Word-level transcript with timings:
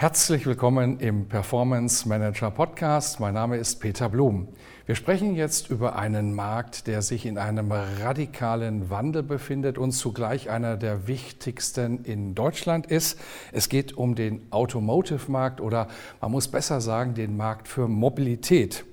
Herzlich 0.00 0.46
willkommen 0.46 1.00
im 1.00 1.26
Performance 1.26 2.08
Manager 2.08 2.52
Podcast. 2.52 3.18
Mein 3.18 3.34
Name 3.34 3.56
ist 3.56 3.80
Peter 3.80 4.08
Blum. 4.08 4.46
Wir 4.86 4.94
sprechen 4.94 5.34
jetzt 5.34 5.70
über 5.70 5.96
einen 5.96 6.36
Markt, 6.36 6.86
der 6.86 7.02
sich 7.02 7.26
in 7.26 7.36
einem 7.36 7.72
radikalen 7.72 8.90
Wandel 8.90 9.24
befindet 9.24 9.76
und 9.76 9.90
zugleich 9.90 10.50
einer 10.50 10.76
der 10.76 11.08
wichtigsten 11.08 12.04
in 12.04 12.36
Deutschland 12.36 12.86
ist. 12.86 13.18
Es 13.50 13.68
geht 13.68 13.92
um 13.92 14.14
den 14.14 14.46
Automotive-Markt 14.52 15.60
oder 15.60 15.88
man 16.20 16.30
muss 16.30 16.46
besser 16.46 16.80
sagen, 16.80 17.14
den 17.14 17.36
Markt 17.36 17.66
für 17.66 17.88
Mobilität. 17.88 18.84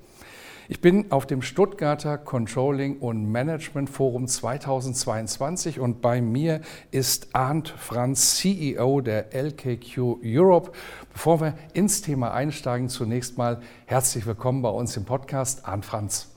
Ich 0.68 0.80
bin 0.80 1.12
auf 1.12 1.26
dem 1.26 1.42
Stuttgarter 1.42 2.18
Controlling 2.18 2.98
und 2.98 3.30
Management 3.30 3.88
Forum 3.88 4.26
2022 4.26 5.78
und 5.78 6.02
bei 6.02 6.20
mir 6.20 6.60
ist 6.90 7.28
Arndt 7.34 7.68
Franz, 7.68 8.36
CEO 8.36 9.00
der 9.00 9.32
LKQ 9.32 9.98
Europe. 10.24 10.72
Bevor 11.12 11.40
wir 11.40 11.54
ins 11.72 12.02
Thema 12.02 12.34
einsteigen, 12.34 12.88
zunächst 12.88 13.38
mal 13.38 13.60
herzlich 13.84 14.26
willkommen 14.26 14.60
bei 14.60 14.70
uns 14.70 14.96
im 14.96 15.04
Podcast, 15.04 15.68
Arndt 15.68 15.84
Franz. 15.84 16.32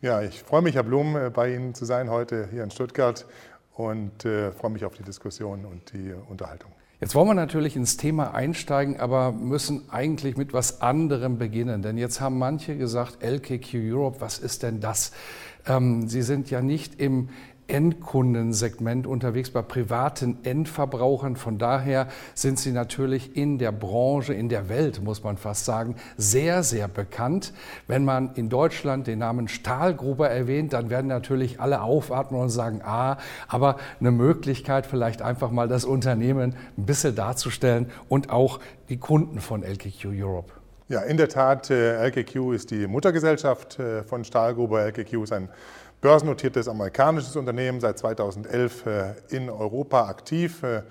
Ja, 0.00 0.20
ich 0.20 0.42
freue 0.42 0.62
mich, 0.62 0.74
Herr 0.74 0.82
Blum, 0.82 1.16
äh, 1.16 1.30
bei 1.30 1.54
Ihnen 1.54 1.72
zu 1.72 1.84
sein 1.84 2.10
heute 2.10 2.48
hier 2.50 2.64
in 2.64 2.72
Stuttgart 2.72 3.24
und 3.74 4.24
äh, 4.24 4.50
freue 4.50 4.72
mich 4.72 4.84
auf 4.84 4.94
die 4.94 5.04
Diskussion 5.04 5.64
und 5.64 5.92
die 5.92 6.12
Unterhaltung. 6.28 6.72
Jetzt 7.00 7.14
wollen 7.14 7.28
wir 7.28 7.34
natürlich 7.34 7.76
ins 7.76 7.96
Thema 7.96 8.34
einsteigen, 8.34 9.00
aber 9.00 9.32
müssen 9.32 9.88
eigentlich 9.88 10.36
mit 10.36 10.52
was 10.52 10.82
anderem 10.82 11.38
beginnen. 11.38 11.80
Denn 11.80 11.96
jetzt 11.96 12.20
haben 12.20 12.36
manche 12.36 12.76
gesagt, 12.76 13.22
LKQ 13.22 13.74
Europe, 13.74 14.20
was 14.20 14.38
ist 14.38 14.62
denn 14.62 14.80
das? 14.80 15.12
Ähm, 15.66 16.08
Sie 16.08 16.20
sind 16.20 16.50
ja 16.50 16.60
nicht 16.60 17.00
im 17.00 17.30
Endkundensegment 17.70 19.06
unterwegs, 19.06 19.50
bei 19.50 19.62
privaten 19.62 20.38
Endverbrauchern. 20.42 21.36
Von 21.36 21.58
daher 21.58 22.08
sind 22.34 22.58
sie 22.58 22.72
natürlich 22.72 23.36
in 23.36 23.58
der 23.58 23.72
Branche, 23.72 24.34
in 24.34 24.48
der 24.48 24.68
Welt, 24.68 25.02
muss 25.02 25.22
man 25.22 25.36
fast 25.36 25.64
sagen, 25.64 25.96
sehr, 26.16 26.62
sehr 26.62 26.88
bekannt. 26.88 27.52
Wenn 27.86 28.04
man 28.04 28.34
in 28.34 28.48
Deutschland 28.48 29.06
den 29.06 29.20
Namen 29.20 29.48
Stahlgruber 29.48 30.28
erwähnt, 30.28 30.72
dann 30.72 30.90
werden 30.90 31.06
natürlich 31.06 31.60
alle 31.60 31.82
aufatmen 31.82 32.40
und 32.40 32.50
sagen, 32.50 32.82
ah, 32.84 33.18
aber 33.48 33.76
eine 34.00 34.10
Möglichkeit, 34.10 34.86
vielleicht 34.86 35.22
einfach 35.22 35.50
mal 35.50 35.68
das 35.68 35.84
Unternehmen 35.84 36.54
ein 36.76 36.86
bisschen 36.86 37.14
darzustellen 37.14 37.86
und 38.08 38.30
auch 38.30 38.60
die 38.88 38.98
Kunden 38.98 39.40
von 39.40 39.62
LKQ 39.62 40.06
Europe. 40.06 40.52
Ja, 40.90 41.02
in 41.02 41.16
der 41.16 41.28
Tat, 41.28 41.70
äh, 41.70 42.02
LKQ 42.02 42.52
ist 42.52 42.72
die 42.72 42.88
Muttergesellschaft 42.88 43.78
äh, 43.78 44.02
von 44.02 44.24
Stahlgruber. 44.24 44.82
LKQ 44.82 45.22
ist 45.22 45.32
ein 45.32 45.48
börsennotiertes 46.00 46.66
amerikanisches 46.68 47.36
Unternehmen, 47.36 47.80
seit 47.80 47.98
2011 47.98 48.86
äh, 48.86 49.14
in 49.28 49.50
Europa 49.50 50.08
aktiv. 50.08 50.62
Äh, 50.62 50.82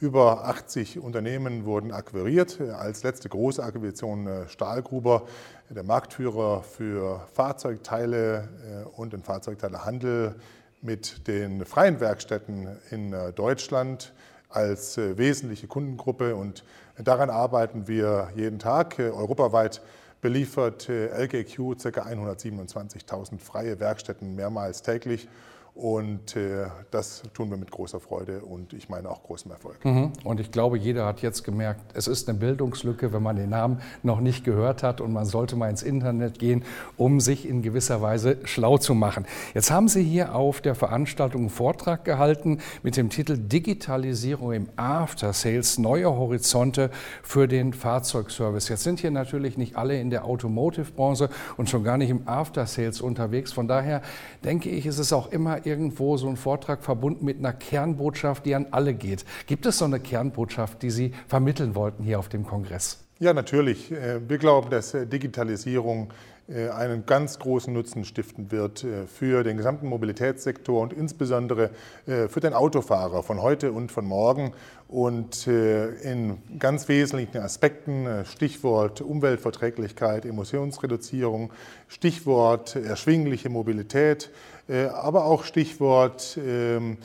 über 0.00 0.46
80 0.46 1.00
Unternehmen 1.00 1.64
wurden 1.64 1.92
akquiriert. 1.92 2.60
Äh, 2.60 2.70
als 2.70 3.02
letzte 3.02 3.28
große 3.28 3.62
Akquisition 3.62 4.28
Stahlgruber, 4.46 5.26
der 5.68 5.82
Marktführer 5.82 6.62
für 6.62 7.26
Fahrzeugteile 7.32 8.48
und 8.96 9.14
den 9.14 9.22
Fahrzeugteilehandel 9.22 10.34
mit 10.82 11.26
den 11.26 11.64
freien 11.64 11.98
Werkstätten 11.98 12.68
in 12.90 13.14
Deutschland 13.34 14.12
als 14.50 14.98
wesentliche 14.98 15.66
Kundengruppe. 15.66 16.36
Und 16.36 16.62
daran 16.98 17.30
arbeiten 17.30 17.88
wir 17.88 18.28
jeden 18.36 18.58
Tag 18.58 18.98
europaweit 18.98 19.80
beliefert 20.22 20.88
LKQ 20.88 21.76
ca. 21.76 22.06
127.000 22.06 23.38
freie 23.38 23.78
Werkstätten 23.80 24.34
mehrmals 24.34 24.80
täglich 24.80 25.28
und 25.74 26.36
äh, 26.36 26.66
das 26.90 27.22
tun 27.32 27.48
wir 27.48 27.56
mit 27.56 27.70
großer 27.70 27.98
Freude 27.98 28.42
und 28.42 28.74
ich 28.74 28.90
meine 28.90 29.08
auch 29.08 29.22
großem 29.22 29.50
Erfolg. 29.50 29.82
Mhm. 29.84 30.12
Und 30.22 30.38
ich 30.38 30.50
glaube, 30.50 30.76
jeder 30.76 31.06
hat 31.06 31.22
jetzt 31.22 31.44
gemerkt, 31.44 31.80
es 31.94 32.08
ist 32.08 32.28
eine 32.28 32.36
Bildungslücke, 32.36 33.14
wenn 33.14 33.22
man 33.22 33.36
den 33.36 33.48
Namen 33.48 33.80
noch 34.02 34.20
nicht 34.20 34.44
gehört 34.44 34.82
hat 34.82 35.00
und 35.00 35.14
man 35.14 35.24
sollte 35.24 35.56
mal 35.56 35.70
ins 35.70 35.82
Internet 35.82 36.38
gehen, 36.38 36.62
um 36.98 37.20
sich 37.20 37.48
in 37.48 37.62
gewisser 37.62 38.02
Weise 38.02 38.36
schlau 38.44 38.76
zu 38.76 38.94
machen. 38.94 39.24
Jetzt 39.54 39.70
haben 39.70 39.88
Sie 39.88 40.02
hier 40.02 40.34
auf 40.34 40.60
der 40.60 40.74
Veranstaltung 40.74 41.42
einen 41.42 41.50
Vortrag 41.50 42.04
gehalten 42.04 42.58
mit 42.82 42.98
dem 42.98 43.08
Titel 43.08 43.38
Digitalisierung 43.38 44.52
im 44.52 44.68
After 44.76 45.32
Sales, 45.32 45.78
neue 45.78 46.10
Horizonte 46.10 46.90
für 47.22 47.48
den 47.48 47.72
Fahrzeugservice. 47.72 48.68
Jetzt 48.68 48.82
sind 48.82 49.00
hier 49.00 49.10
natürlich 49.10 49.56
nicht 49.56 49.76
alle 49.76 49.98
in 49.98 50.10
der 50.10 50.26
Automotive-Branche 50.26 51.30
und 51.56 51.70
schon 51.70 51.82
gar 51.82 51.96
nicht 51.96 52.10
im 52.10 52.28
After 52.28 52.66
Sales 52.66 53.00
unterwegs. 53.00 53.54
Von 53.54 53.68
daher 53.68 54.02
denke 54.44 54.68
ich, 54.68 54.84
ist 54.84 54.98
es 54.98 55.14
auch 55.14 55.32
immer 55.32 55.61
irgendwo 55.66 56.16
so 56.16 56.28
ein 56.28 56.36
Vortrag 56.36 56.82
verbunden 56.82 57.24
mit 57.24 57.38
einer 57.38 57.52
Kernbotschaft, 57.52 58.46
die 58.46 58.54
an 58.54 58.66
alle 58.70 58.94
geht. 58.94 59.24
Gibt 59.46 59.66
es 59.66 59.78
so 59.78 59.84
eine 59.84 60.00
Kernbotschaft, 60.00 60.82
die 60.82 60.90
Sie 60.90 61.12
vermitteln 61.28 61.74
wollten 61.74 62.02
hier 62.02 62.18
auf 62.18 62.28
dem 62.28 62.44
Kongress? 62.44 63.02
Ja, 63.22 63.32
natürlich. 63.32 63.92
Äh, 63.92 64.20
wir 64.28 64.38
glauben, 64.38 64.68
dass 64.70 64.94
äh, 64.94 65.06
Digitalisierung 65.06 66.12
einen 66.52 67.06
ganz 67.06 67.38
großen 67.38 67.72
Nutzen 67.72 68.04
stiften 68.04 68.50
wird 68.50 68.84
für 69.06 69.42
den 69.42 69.56
gesamten 69.56 69.88
Mobilitätssektor 69.88 70.82
und 70.82 70.92
insbesondere 70.92 71.70
für 72.06 72.40
den 72.40 72.52
Autofahrer 72.52 73.22
von 73.22 73.40
heute 73.40 73.72
und 73.72 73.90
von 73.90 74.04
morgen. 74.04 74.52
Und 74.88 75.46
in 75.46 76.38
ganz 76.58 76.88
wesentlichen 76.88 77.38
Aspekten, 77.38 78.06
Stichwort 78.26 79.00
Umweltverträglichkeit, 79.00 80.26
Emissionsreduzierung, 80.26 81.52
Stichwort 81.88 82.76
erschwingliche 82.76 83.48
Mobilität, 83.48 84.30
aber 84.68 85.24
auch 85.24 85.44
Stichwort 85.44 86.38
ähm, 86.44 86.98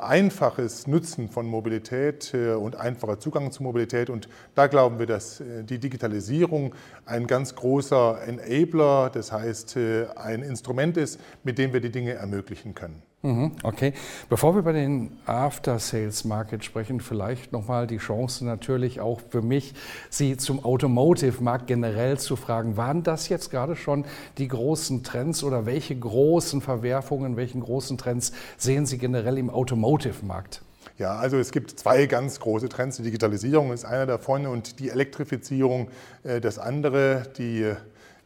einfaches 0.00 0.86
Nutzen 0.86 1.28
von 1.28 1.46
Mobilität 1.46 2.32
äh, 2.34 2.52
und 2.52 2.76
einfacher 2.76 3.18
Zugang 3.18 3.50
zu 3.50 3.62
Mobilität. 3.62 4.10
Und 4.10 4.28
da 4.54 4.66
glauben 4.66 4.98
wir, 4.98 5.06
dass 5.06 5.40
äh, 5.40 5.64
die 5.64 5.78
Digitalisierung 5.78 6.74
ein 7.04 7.26
ganz 7.26 7.54
großer 7.54 8.20
Enabler, 8.26 9.10
das 9.10 9.32
heißt 9.32 9.76
äh, 9.76 10.06
ein 10.16 10.42
Instrument 10.42 10.96
ist, 10.96 11.20
mit 11.42 11.58
dem 11.58 11.72
wir 11.72 11.80
die 11.80 11.90
Dinge 11.90 12.14
ermöglichen 12.14 12.74
können. 12.74 13.02
Mhm, 13.24 13.52
okay. 13.62 13.92
Bevor 14.28 14.56
wir 14.56 14.58
über 14.58 14.72
den 14.72 15.16
After-Sales-Market 15.26 16.64
sprechen, 16.64 16.98
vielleicht 16.98 17.52
nochmal 17.52 17.86
die 17.86 17.98
Chance 17.98 18.44
natürlich 18.44 19.00
auch 19.00 19.20
für 19.30 19.42
mich, 19.42 19.74
Sie 20.10 20.36
zum 20.36 20.64
Automotive-Markt 20.64 21.68
generell 21.68 22.18
zu 22.18 22.34
fragen. 22.34 22.76
Waren 22.76 23.04
das 23.04 23.28
jetzt 23.28 23.52
gerade 23.52 23.76
schon 23.76 24.04
die 24.38 24.48
großen 24.48 25.04
Trends 25.04 25.44
oder 25.44 25.66
welche 25.66 25.94
großen 25.94 26.60
Verwerfungen, 26.60 27.36
welchen 27.36 27.60
großen 27.60 27.96
Trends 27.96 28.32
sehen 28.56 28.86
Sie 28.86 28.98
generell 28.98 29.38
im 29.38 29.50
Automotive-Markt? 29.50 30.62
Ja, 30.98 31.14
also 31.14 31.36
es 31.38 31.52
gibt 31.52 31.78
zwei 31.78 32.06
ganz 32.06 32.40
große 32.40 32.68
Trends. 32.68 32.96
Die 32.96 33.04
Digitalisierung 33.04 33.72
ist 33.72 33.84
einer 33.84 34.06
davon 34.06 34.46
und 34.46 34.80
die 34.80 34.90
Elektrifizierung 34.90 35.88
äh, 36.24 36.40
das 36.40 36.58
andere. 36.58 37.22
Die 37.38 37.72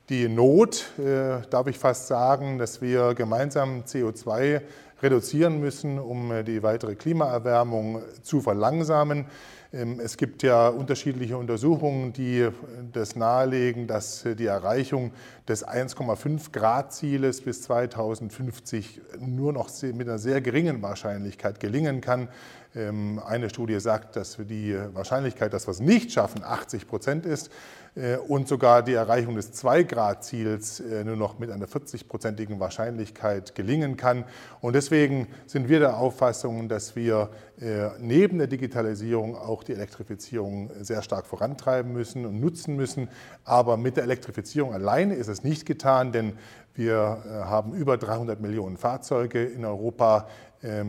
die 0.08 0.28
Not, 0.28 0.84
äh, 0.98 1.42
darf 1.50 1.66
ich 1.66 1.78
fast 1.78 2.06
sagen, 2.06 2.58
dass 2.58 2.80
wir 2.80 3.14
gemeinsam 3.14 3.82
CO2 3.82 4.60
reduzieren 5.02 5.60
müssen, 5.60 5.98
um 5.98 6.32
äh, 6.32 6.42
die 6.42 6.62
weitere 6.62 6.94
Klimaerwärmung 6.94 8.02
zu 8.22 8.40
verlangsamen. 8.40 9.26
Ähm, 9.72 10.00
es 10.00 10.16
gibt 10.16 10.42
ja 10.42 10.68
unterschiedliche 10.68 11.36
Untersuchungen, 11.36 12.12
die 12.12 12.40
äh, 12.40 12.52
das 12.92 13.16
nahelegen, 13.16 13.86
dass 13.86 14.24
äh, 14.24 14.34
die 14.34 14.46
Erreichung 14.46 15.12
des 15.48 15.66
1,5 15.66 16.52
Grad 16.52 16.92
Zieles 16.92 17.42
bis 17.42 17.62
2050 17.62 19.00
nur 19.20 19.52
noch 19.52 19.70
mit 19.82 20.08
einer 20.08 20.18
sehr 20.18 20.40
geringen 20.40 20.82
Wahrscheinlichkeit 20.82 21.60
gelingen 21.60 22.00
kann. 22.00 22.28
Ähm, 22.76 23.20
eine 23.24 23.48
Studie 23.50 23.80
sagt, 23.80 24.16
dass 24.16 24.36
die 24.38 24.76
Wahrscheinlichkeit, 24.92 25.52
dass 25.52 25.66
wir 25.66 25.72
es 25.72 25.80
nicht 25.80 26.12
schaffen, 26.12 26.44
80 26.44 26.86
Prozent 26.86 27.26
ist. 27.26 27.50
äh, 27.96 28.16
und 28.16 28.46
sogar 28.46 28.82
die 28.82 28.92
Erreichung 28.92 29.36
des 29.36 29.52
2-Grad-Ziels 29.54 30.80
äh, 30.80 31.04
nur 31.04 31.16
noch 31.16 31.38
mit 31.38 31.50
einer 31.50 31.66
40-prozentigen 31.66 32.60
Wahrscheinlichkeit 32.60 33.54
gelingen 33.54 33.96
kann. 33.96 34.24
Und 34.60 34.74
deswegen 34.74 35.28
sind 35.46 35.68
wir 35.68 35.80
der 35.80 35.96
Auffassung, 35.96 36.68
dass 36.68 36.94
wir 36.94 37.30
äh, 37.60 37.88
neben 37.98 38.38
der 38.38 38.46
Digitalisierung 38.46 39.36
auch 39.36 39.64
die 39.64 39.72
Elektrifizierung 39.72 40.70
sehr 40.80 41.02
stark 41.02 41.26
vorantreiben 41.26 41.92
müssen 41.92 42.26
und 42.26 42.40
nutzen 42.40 42.76
müssen. 42.76 43.08
Aber 43.44 43.76
mit 43.76 43.96
der 43.96 44.04
Elektrifizierung 44.04 44.74
alleine 44.74 45.14
ist 45.14 45.28
es 45.28 45.42
nicht 45.42 45.66
getan, 45.66 46.12
denn 46.12 46.34
wir 46.74 47.22
haben 47.46 47.72
über 47.72 47.96
300 47.96 48.38
Millionen 48.38 48.76
Fahrzeuge 48.76 49.42
in 49.42 49.64
Europa 49.64 50.28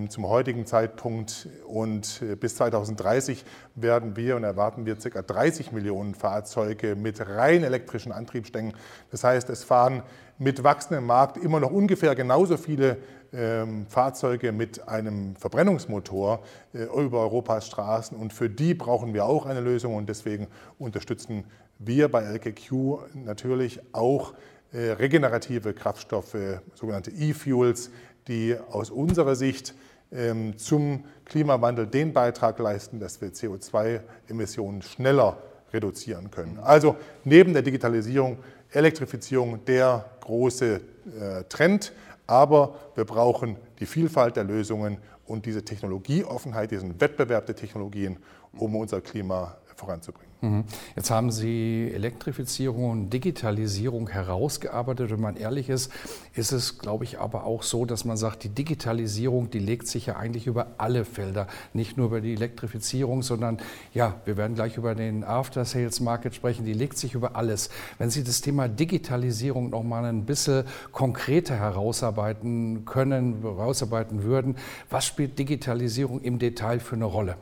zum 0.10 0.28
heutigen 0.28 0.66
Zeitpunkt 0.66 1.50
und 1.68 2.22
äh, 2.22 2.36
bis 2.36 2.56
2030 2.56 3.44
werden 3.76 4.16
wir 4.16 4.36
und 4.38 4.44
erwarten 4.44 4.86
wir 4.86 4.96
ca. 4.96 5.22
30 5.22 5.72
Millionen 5.72 6.16
Fahrzeuge 6.16 6.96
mit 6.96 7.20
rein 7.20 7.64
elektrischen 7.64 8.12
Antriebsstängen. 8.12 8.74
Das 9.12 9.24
heißt, 9.24 9.50
es 9.50 9.64
fahren 9.64 10.04
mit 10.38 10.64
wachsendem 10.64 11.06
Markt 11.06 11.38
immer 11.38 11.60
noch 11.60 11.72
ungefähr 11.72 12.16
genauso 12.16 12.58
viele 12.58 12.98
ähm, 13.34 13.86
Fahrzeuge 13.88 14.52
mit 14.52 14.88
einem 14.88 15.36
Verbrennungsmotor 15.36 16.40
äh, 16.74 16.84
über 16.84 17.22
Europas 17.22 17.68
Straßen 17.68 18.18
und 18.18 18.34
für 18.34 18.50
die 18.50 18.74
brauchen 18.74 19.14
wir 19.14 19.26
auch 19.26 19.46
eine 19.46 19.60
Lösung 19.60 19.96
und 19.96 20.08
deswegen 20.08 20.48
unterstützen 20.80 21.44
wir 21.80 22.10
bei 22.10 22.24
LKQ 22.24 22.72
natürlich 23.14 23.80
auch 23.94 24.34
äh, 24.72 24.92
regenerative 24.92 25.74
Kraftstoffe, 25.74 26.38
sogenannte 26.74 27.12
E-Fuels, 27.12 27.92
die 28.28 28.56
aus 28.72 28.90
unserer 28.90 29.36
Sicht 29.36 29.74
ähm, 30.12 30.58
zum 30.58 31.04
Klimawandel 31.26 31.88
den 31.88 32.14
Beitrag 32.14 32.60
leisten, 32.60 33.00
dass 33.00 33.22
wir 33.22 33.30
CO2-Emissionen 33.30 34.82
schneller 34.82 35.38
reduzieren 35.74 36.32
können. 36.32 36.60
Also 36.60 36.96
neben 37.24 37.54
der 37.54 37.62
Digitalisierung, 37.62 38.38
Elektrifizierung 38.72 39.64
der 39.66 40.06
große 40.22 40.76
äh, 40.76 41.44
Trend, 41.50 41.94
aber 42.26 42.76
wir 42.96 43.06
brauchen 43.06 43.58
die 43.80 43.86
Vielfalt 43.86 44.36
der 44.36 44.44
Lösungen 44.44 44.98
und 45.26 45.46
diese 45.46 45.64
Technologieoffenheit, 45.64 46.72
diesen 46.72 47.00
Wettbewerb 47.00 47.46
der 47.46 47.56
Technologien, 47.56 48.18
um 48.54 48.76
unser 48.76 49.02
Klima 49.02 49.58
voranzubringen. 49.76 50.27
Mhm. 50.42 50.66
Jetzt 50.96 51.10
haben 51.10 51.32
Sie 51.32 51.92
Elektrifizierung 51.92 52.92
und 52.92 53.10
Digitalisierung 53.10 54.08
herausgearbeitet. 54.08 55.10
Wenn 55.10 55.20
man 55.20 55.36
ehrlich 55.36 55.68
ist, 55.68 55.92
ist 56.36 56.52
es, 56.52 56.78
glaube 56.78 57.06
ich, 57.06 57.20
aber 57.20 57.46
auch 57.46 57.64
so, 57.64 57.86
dass 57.86 58.06
man 58.06 58.18
sagt, 58.18 58.44
die 58.44 58.50
Digitalisierung, 58.50 59.50
die 59.50 59.60
legt 59.60 59.88
sich 59.88 60.06
ja 60.06 60.18
eigentlich 60.18 60.46
über 60.46 60.68
alle 60.78 61.06
Felder, 61.06 61.48
nicht 61.74 61.98
nur 61.98 62.08
über 62.08 62.22
die 62.22 62.34
Elektrifizierung, 62.34 63.24
sondern 63.24 63.58
ja, 63.96 64.16
wir 64.26 64.38
werden 64.38 64.54
gleich 64.56 64.78
über 64.78 64.94
den 64.94 65.24
After-Sales-Market 65.24 66.36
sprechen, 66.36 66.66
die 66.66 66.74
legt 66.74 67.00
sich 67.00 67.16
über 67.16 67.36
alles. 67.36 67.72
Wenn 67.98 68.12
Sie 68.12 68.24
das 68.24 68.42
Thema 68.42 68.68
Digitalisierung 68.68 69.72
noch 69.72 69.84
mal 69.84 70.06
ein 70.06 70.26
bisschen 70.26 70.66
konkreter 70.92 71.56
herausarbeiten 71.56 72.86
können, 72.86 73.42
herausarbeiten 73.42 74.22
würden, 74.22 74.56
was 74.92 75.06
spielt 75.06 75.40
Digitalisierung 75.40 76.22
im 76.22 76.38
Detail 76.38 76.80
für 76.80 76.96
eine 76.96 77.06
Rolle? 77.06 77.38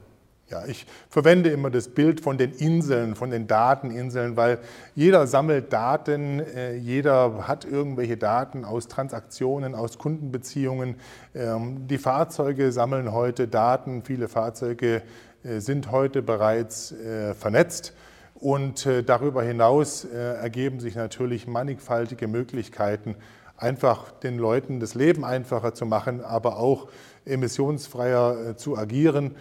Ja, 0.48 0.64
ich 0.68 0.86
verwende 1.10 1.50
immer 1.50 1.72
das 1.72 1.88
Bild 1.88 2.22
von 2.22 2.38
den 2.38 2.52
Inseln, 2.52 3.16
von 3.16 3.32
den 3.32 3.48
Dateninseln, 3.48 4.38
weil 4.38 4.60
jeder 4.94 5.26
sammelt 5.26 5.74
Daten, 5.74 6.40
äh, 6.40 6.76
jeder 6.76 7.48
hat 7.48 7.66
irgendwelche 7.66 8.16
Daten 8.16 8.64
aus 8.64 8.88
Transaktionen, 8.88 9.74
aus 9.74 9.98
Kundenbeziehungen. 9.98 10.98
Ähm, 11.34 11.88
die 11.88 11.98
Fahrzeuge 11.98 12.72
sammeln 12.72 13.12
heute 13.12 13.48
Daten, 13.48 14.04
viele 14.04 14.28
Fahrzeuge 14.28 15.02
äh, 15.44 15.60
sind 15.62 15.90
heute 15.90 16.22
bereits 16.22 16.92
äh, 16.92 17.34
vernetzt. 17.34 17.94
Und 18.36 18.86
darüber 19.06 19.44
hinaus 19.44 20.04
ergeben 20.04 20.82
sich 20.82 20.96
natürlich 20.96 21.48
mannigfaltige 21.48 22.28
Möglichkeiten, 22.28 23.16
einfach 23.56 24.12
den 24.12 24.38
Leuten 24.38 24.82
das 24.82 24.94
Leben 24.94 25.24
einfacher 25.24 25.74
zu 25.74 25.86
machen, 25.86 26.22
aber 26.22 26.58
auch 26.58 26.90
emissionsfreier 27.24 28.58
zu 28.58 28.78
agieren 28.78 29.36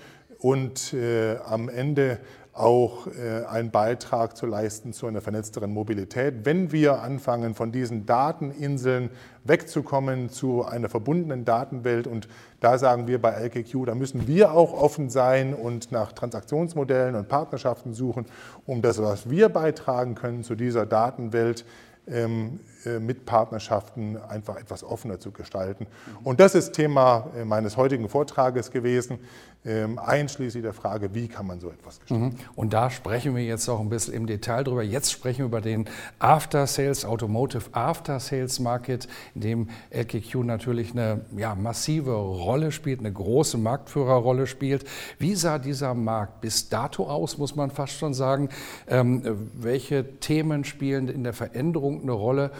und 0.45 0.93
äh, 0.93 1.39
am 1.47 1.71
Ende 1.71 2.19
auch 2.53 3.07
äh, 3.07 3.47
einen 3.47 3.71
Beitrag 3.71 4.37
zu 4.37 4.45
leisten 4.45 4.93
zu 4.93 5.07
einer 5.07 5.23
vernetzteren 5.23 5.73
Mobilität. 5.73 6.45
Wenn 6.45 6.71
wir 6.71 7.01
anfangen, 7.01 7.55
von 7.55 7.73
diesen 7.73 8.05
Dateninseln 8.05 9.09
wegzukommen 9.45 10.29
zu 10.29 10.63
einer 10.63 10.91
verbundenen 10.91 11.47
Datenwelt, 11.47 12.07
und 12.07 12.29
da 12.61 12.77
sagen 12.77 13.07
wir 13.07 13.23
bei 13.23 13.31
LKQ, 13.31 13.87
da 13.87 13.95
müssen 13.95 14.29
wir 14.29 14.53
auch 14.53 14.75
offen 14.75 15.09
sein 15.09 15.55
und 15.55 15.91
nach 15.93 16.13
Transaktionsmodellen 16.13 17.15
und 17.15 17.27
Partnerschaften 17.27 17.95
suchen, 17.95 18.27
um 18.67 18.83
das, 18.83 19.01
was 19.01 19.31
wir 19.31 19.49
beitragen 19.49 20.15
können 20.15 20.45
zu 20.45 20.57
dieser 20.57 20.85
Datenwelt, 20.85 21.65
ähm, 22.07 22.61
äh, 22.67 22.74
mit 23.01 23.27
Partnerschaften 23.27 24.17
einfach 24.17 24.57
etwas 24.57 24.85
offener 24.85 25.21
zu 25.21 25.33
gestalten. 25.33 25.87
Und 26.23 26.41
das 26.41 26.55
ist 26.55 26.73
Thema 26.73 27.31
äh, 27.37 27.45
meines 27.45 27.77
heutigen 27.77 28.09
Vortrages 28.09 28.71
gewesen, 28.71 29.19
ähm, 29.67 29.99
einschließlich 29.99 30.63
der 30.63 30.75
Frage, 30.75 31.15
wie 31.15 31.27
kann 31.27 31.47
man 31.47 31.59
so 31.59 31.71
etwas 31.71 31.99
gestalten. 31.99 32.25
Mhm. 32.25 32.37
Und 32.55 32.75
da 32.75 32.91
sprechen 32.91 33.35
wir 33.35 33.43
jetzt 33.45 33.67
auch 33.71 33.81
ein 33.81 33.89
bisschen 33.89 34.13
im 34.13 34.27
Detail 34.27 34.63
drüber. 34.63 34.83
Jetzt 34.83 35.11
sprechen 35.11 35.39
wir 35.39 35.47
über 35.47 35.63
den 35.63 35.87
After 36.19 36.67
Sales, 36.67 37.07
Automotive 37.07 37.71
After 37.73 38.21
Sales 38.21 38.61
Market, 38.61 39.09
in 39.35 39.41
dem 39.41 39.69
LKQ 39.89 40.35
natürlich 40.45 40.93
eine 40.93 41.23
ja, 41.35 41.55
massive 41.55 42.13
Rolle 42.13 42.73
spielt, 42.73 43.01
eine 43.01 43.13
große 43.13 43.57
Marktführerrolle 43.57 44.47
spielt. 44.47 44.85
Wie 45.19 45.35
sah 45.35 45.59
dieser 45.59 45.95
Markt 45.95 46.43
bis 46.43 46.69
dato 46.69 47.09
aus, 47.09 47.39
muss 47.39 47.57
man 47.57 47.71
fast 47.71 47.95
schon 47.95 48.13
sagen? 48.13 48.51
Ähm, 48.87 49.23
welche 49.55 50.19
Themen 50.21 50.65
spielen 50.65 51.09
in 51.09 51.25
der 51.25 51.33
Veränderung 51.33 52.03
eine 52.03 52.13
Rolle? 52.13 52.51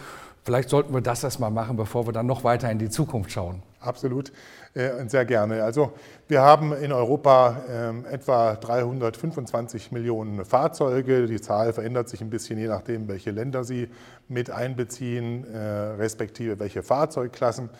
Vielleicht 0.45 0.69
sollten 0.69 0.93
wir 0.93 1.01
das 1.01 1.23
erstmal 1.23 1.49
machen, 1.49 1.75
bevor 1.75 2.05
wir 2.05 2.13
dann 2.13 2.27
noch 2.27 2.43
weiter 2.43 2.69
in 2.69 2.77
die 2.77 2.89
Zukunft 2.89 3.31
schauen. 3.31 3.63
Absolut, 3.79 4.31
äh, 4.75 4.91
sehr 5.07 5.25
gerne. 5.25 5.63
Also 5.63 5.93
wir 6.27 6.43
haben 6.43 6.71
in 6.71 6.91
Europa 6.91 7.63
äh, 7.67 8.13
etwa 8.13 8.53
325 8.53 9.91
Millionen 9.91 10.45
Fahrzeuge. 10.45 11.25
Die 11.25 11.41
Zahl 11.41 11.73
verändert 11.73 12.09
sich 12.09 12.21
ein 12.21 12.29
bisschen, 12.29 12.59
je 12.59 12.67
nachdem, 12.67 13.07
welche 13.07 13.31
Länder 13.31 13.63
Sie 13.63 13.89
mit 14.27 14.51
einbeziehen, 14.51 15.51
äh, 15.51 15.57
respektive 15.57 16.59
welche 16.59 16.83
Fahrzeugklassen. 16.83 17.71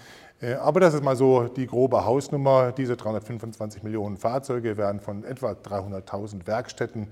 Äh, 0.41 0.55
aber 0.55 0.79
das 0.79 0.95
ist 0.95 1.03
mal 1.03 1.15
so 1.15 1.43
die 1.43 1.67
grobe 1.67 2.03
Hausnummer. 2.03 2.71
Diese 2.71 2.97
325 2.97 3.83
Millionen 3.83 4.17
Fahrzeuge 4.17 4.75
werden 4.75 5.01
von 5.01 5.23
etwa 5.23 5.51
300.000 5.51 6.47
Werkstätten 6.47 7.09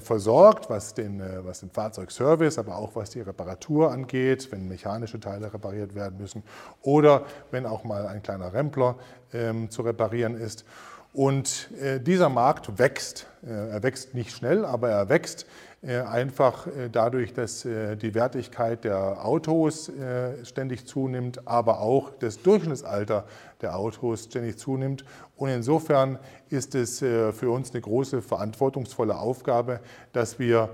versorgt, 0.00 0.70
was 0.70 0.94
den, 0.94 1.20
äh, 1.20 1.44
was 1.44 1.60
den 1.60 1.70
Fahrzeugservice, 1.70 2.58
aber 2.58 2.76
auch 2.76 2.94
was 2.96 3.10
die 3.10 3.20
Reparatur 3.20 3.90
angeht, 3.90 4.50
wenn 4.50 4.68
mechanische 4.68 5.20
Teile 5.20 5.52
repariert 5.52 5.94
werden 5.94 6.18
müssen 6.18 6.42
oder 6.82 7.24
wenn 7.50 7.66
auch 7.66 7.84
mal 7.84 8.06
ein 8.06 8.22
kleiner 8.22 8.52
Rempler 8.52 8.96
ähm, 9.32 9.70
zu 9.70 9.82
reparieren 9.82 10.34
ist. 10.34 10.64
Und 11.12 11.70
äh, 11.80 12.00
dieser 12.00 12.28
Markt 12.28 12.78
wächst. 12.78 13.26
Äh, 13.44 13.70
er 13.70 13.82
wächst 13.82 14.14
nicht 14.14 14.30
schnell, 14.30 14.64
aber 14.64 14.90
er 14.90 15.08
wächst. 15.08 15.46
Äh, 15.80 16.00
einfach 16.00 16.66
äh, 16.66 16.88
dadurch, 16.90 17.32
dass 17.32 17.64
äh, 17.64 17.96
die 17.96 18.12
Wertigkeit 18.12 18.82
der 18.82 19.24
Autos 19.24 19.90
ständig 20.42 20.86
zunimmt, 20.86 21.46
aber 21.46 21.80
auch 21.80 22.10
das 22.18 22.42
Durchschnittsalter 22.42 23.24
der 23.60 23.76
Autos 23.76 24.24
ständig 24.24 24.58
zunimmt. 24.58 25.04
Und 25.36 25.48
insofern 25.48 26.18
ist 26.48 26.74
es 26.74 26.98
für 26.98 27.50
uns 27.50 27.72
eine 27.72 27.80
große 27.80 28.22
verantwortungsvolle 28.22 29.16
Aufgabe, 29.16 29.80
dass 30.12 30.38
wir 30.38 30.70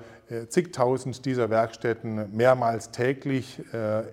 zigtausend 0.49 1.25
dieser 1.27 1.51
Werkstätten 1.51 2.35
mehrmals 2.35 2.91
täglich 2.91 3.61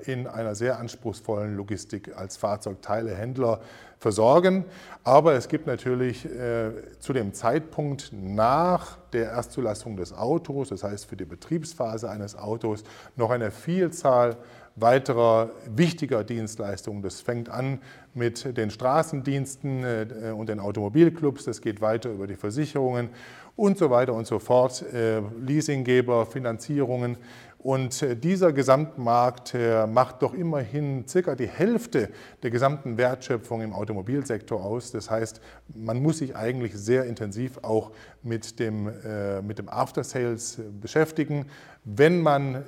in 0.06 0.28
einer 0.28 0.56
sehr 0.56 0.80
anspruchsvollen 0.80 1.56
Logistik 1.56 2.18
als 2.18 2.36
Fahrzeugteilehändler 2.38 3.62
versorgen. 4.02 4.66
Aber 5.04 5.34
es 5.34 5.48
gibt 5.48 5.68
natürlich 5.68 6.26
äh, 6.26 6.72
zu 7.00 7.14
dem 7.14 7.34
Zeitpunkt 7.34 8.12
nach 8.12 8.98
der 9.14 9.30
Erstzulassung 9.30 9.96
des 9.96 10.12
Autos, 10.12 10.70
das 10.70 10.84
heißt 10.84 11.06
für 11.06 11.16
die 11.16 11.26
Betriebsphase 11.26 12.10
eines 12.10 12.36
Autos, 12.36 12.84
noch 13.16 13.30
eine 13.30 13.52
Vielzahl 13.52 14.38
weiterer 14.76 15.52
wichtiger 15.68 16.24
Dienstleistungen. 16.24 17.02
Das 17.02 17.22
fängt 17.22 17.50
an 17.50 17.80
mit 18.14 18.58
den 18.58 18.72
Straßendiensten 18.72 19.84
äh, 19.84 20.32
und 20.36 20.50
den 20.50 20.60
Automobilclubs, 20.60 21.46
das 21.46 21.62
geht 21.62 21.82
weiter 21.82 22.10
über 22.12 22.28
die 22.28 22.36
Versicherungen 22.36 23.10
und 23.56 23.78
so 23.78 23.90
weiter 23.90 24.14
und 24.14 24.28
so 24.28 24.40
fort, 24.40 24.84
äh, 24.94 25.22
Leasinggeber, 25.46 26.26
Finanzierungen 26.26 27.18
und 27.64 28.02
äh, 28.02 28.16
dieser 28.16 28.54
Gesamtmarkt 28.54 29.54
äh, 29.54 29.86
macht 29.86 30.24
doch 30.24 30.34
immerhin 30.34 31.08
circa 31.08 31.36
die 31.36 31.48
Hälfte 31.48 32.10
der 32.42 32.50
gesamten 32.50 32.98
Wertschöpfung 32.98 33.62
im 33.62 33.74
Automobilsektor 33.74 34.64
aus. 34.64 34.92
Das 34.92 35.12
heißt, 35.12 35.42
man 35.76 36.02
muss 36.02 36.18
sich 36.18 36.36
eigentlich 36.36 36.74
sehr 36.74 37.06
intensiv 37.06 37.60
auch 37.62 37.92
mit 38.24 38.60
dem, 38.60 38.88
äh, 38.88 39.44
mit 39.44 39.60
dem 39.60 39.70
After 39.70 40.04
Sales 40.04 40.60
beschäftigen, 40.82 41.46
wenn 41.84 42.22
man 42.22 42.64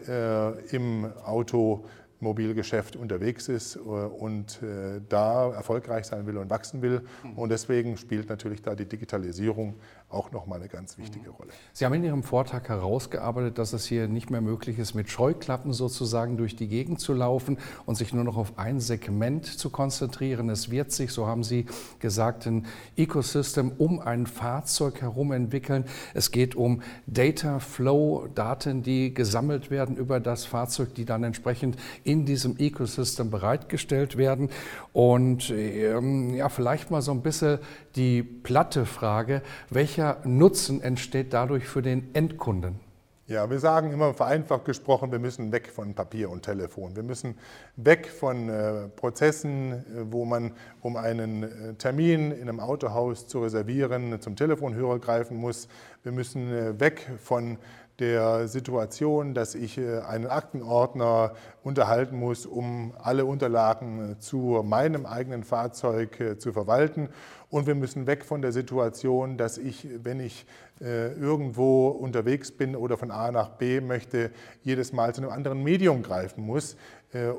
im 0.71 1.05
Automobilgeschäft 1.23 2.95
unterwegs 2.95 3.47
ist 3.47 3.77
und 3.77 4.59
da 5.07 5.51
erfolgreich 5.51 6.05
sein 6.05 6.25
will 6.25 6.37
und 6.37 6.49
wachsen 6.49 6.81
will. 6.81 7.01
Und 7.35 7.49
deswegen 7.49 7.95
spielt 7.97 8.27
natürlich 8.29 8.63
da 8.63 8.73
die 8.73 8.87
Digitalisierung 8.87 9.75
auch 10.13 10.31
nochmal 10.31 10.59
eine 10.59 10.69
ganz 10.69 10.97
wichtige 10.97 11.29
Rolle. 11.31 11.49
Sie 11.73 11.85
haben 11.85 11.93
in 11.93 12.03
Ihrem 12.03 12.23
Vortrag 12.23 12.69
herausgearbeitet, 12.69 13.57
dass 13.57 13.73
es 13.73 13.85
hier 13.85 14.07
nicht 14.07 14.29
mehr 14.29 14.41
möglich 14.41 14.79
ist, 14.79 14.93
mit 14.93 15.09
Scheuklappen 15.09 15.73
sozusagen 15.73 16.37
durch 16.37 16.55
die 16.55 16.67
Gegend 16.67 16.99
zu 16.99 17.13
laufen 17.13 17.57
und 17.85 17.95
sich 17.95 18.13
nur 18.13 18.23
noch 18.23 18.37
auf 18.37 18.57
ein 18.57 18.79
Segment 18.79 19.45
zu 19.45 19.69
konzentrieren. 19.69 20.49
Es 20.49 20.69
wird 20.71 20.91
sich, 20.91 21.11
so 21.11 21.27
haben 21.27 21.43
Sie 21.43 21.65
gesagt, 21.99 22.45
ein 22.45 22.65
Ecosystem 22.95 23.71
um 23.77 23.99
ein 23.99 24.27
Fahrzeug 24.27 25.01
herum 25.01 25.31
entwickeln. 25.31 25.85
Es 26.13 26.31
geht 26.31 26.55
um 26.55 26.81
Data 27.07 27.59
Flow, 27.59 28.27
Daten, 28.33 28.83
die 28.83 29.13
gesammelt 29.13 29.71
werden 29.71 29.97
über 29.97 30.19
das 30.19 30.45
Fahrzeug, 30.45 30.93
die 30.95 31.05
dann 31.05 31.23
entsprechend 31.23 31.77
in 32.03 32.25
diesem 32.25 32.57
Ecosystem 32.57 33.29
bereitgestellt 33.29 34.17
werden. 34.17 34.49
Und 34.91 35.49
ähm, 35.49 36.33
ja, 36.33 36.49
vielleicht 36.49 36.91
mal 36.91 37.01
so 37.01 37.11
ein 37.11 37.21
bisschen 37.21 37.59
die 37.95 38.23
platte 38.23 38.85
Frage, 38.85 39.41
welcher 39.69 40.17
Nutzen 40.23 40.81
entsteht 40.81 41.33
dadurch 41.33 41.67
für 41.67 41.81
den 41.81 42.13
Endkunden? 42.13 42.79
Ja, 43.25 43.49
wir 43.49 43.59
sagen 43.59 43.93
immer 43.93 44.13
vereinfacht 44.13 44.65
gesprochen, 44.65 45.13
wir 45.13 45.17
müssen 45.17 45.53
weg 45.53 45.69
von 45.69 45.93
Papier 45.93 46.29
und 46.29 46.43
Telefon. 46.43 46.93
Wir 46.97 47.03
müssen 47.03 47.35
weg 47.77 48.07
von 48.07 48.49
äh, 48.49 48.89
Prozessen, 48.89 49.71
äh, 49.71 50.11
wo 50.11 50.25
man, 50.25 50.51
um 50.81 50.97
einen 50.97 51.43
äh, 51.43 51.73
Termin 51.75 52.31
in 52.31 52.49
einem 52.49 52.59
Autohaus 52.59 53.25
zu 53.25 53.41
reservieren, 53.41 54.19
zum 54.19 54.35
Telefonhörer 54.35 54.99
greifen 54.99 55.37
muss. 55.37 55.69
Wir 56.03 56.11
müssen 56.11 56.51
äh, 56.51 56.77
weg 56.81 57.09
von 57.17 57.57
der 57.99 58.49
Situation, 58.49 59.33
dass 59.33 59.55
ich 59.55 59.77
äh, 59.77 59.99
einen 59.99 60.27
Aktenordner 60.27 61.31
unterhalten 61.63 62.17
muss, 62.17 62.45
um 62.45 62.93
alle 63.01 63.23
Unterlagen 63.23 64.17
zu 64.19 64.61
meinem 64.65 65.05
eigenen 65.05 65.45
Fahrzeug 65.45 66.35
zu 66.39 66.51
verwalten. 66.51 67.07
Und 67.53 67.67
wir 67.67 67.75
müssen 67.75 68.07
weg 68.07 68.25
von 68.25 68.41
der 68.41 68.51
Situation, 68.51 69.37
dass 69.37 69.59
ich, 69.59 69.87
wenn 70.03 70.19
ich 70.19 70.47
irgendwo 70.79 71.89
unterwegs 71.89 72.51
bin 72.51 72.75
oder 72.75 72.97
von 72.97 73.11
A 73.11 73.31
nach 73.31 73.49
B 73.49 73.79
möchte, 73.79 74.31
jedes 74.63 74.91
Mal 74.91 75.13
zu 75.13 75.21
einem 75.21 75.29
anderen 75.29 75.61
Medium 75.61 76.01
greifen 76.01 76.43
muss, 76.43 76.75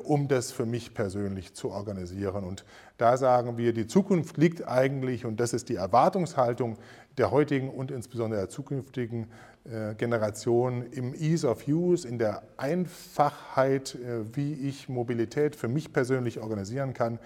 um 0.03 0.29
das 0.29 0.53
für 0.53 0.65
mich 0.65 0.93
persönlich 0.93 1.53
zu 1.53 1.69
organisieren. 1.69 2.45
Und 2.45 2.63
da 2.97 3.17
sagen 3.17 3.57
wir, 3.57 3.73
die 3.73 3.87
Zukunft 3.87 4.37
liegt 4.37 4.65
eigentlich, 4.65 5.25
und 5.25 5.41
das 5.41 5.51
ist 5.51 5.67
die 5.67 5.75
Erwartungshaltung 5.75 6.77
der 7.17 7.31
heutigen 7.31 7.69
und 7.69 7.91
insbesondere 7.91 8.39
der 8.39 8.49
zukünftigen 8.49 9.27
äh, 9.65 9.95
Generation 9.95 10.85
im 10.91 11.15
Ease 11.15 11.47
of 11.47 11.67
Use, 11.67 12.07
in 12.07 12.19
der 12.19 12.43
Einfachheit, 12.55 13.95
äh, 13.95 14.35
wie 14.35 14.53
ich 14.53 14.89
Mobilität 14.89 15.55
für 15.55 15.67
mich 15.67 15.91
persönlich 15.91 16.39
organisieren 16.39 16.93
kann. 16.93 17.19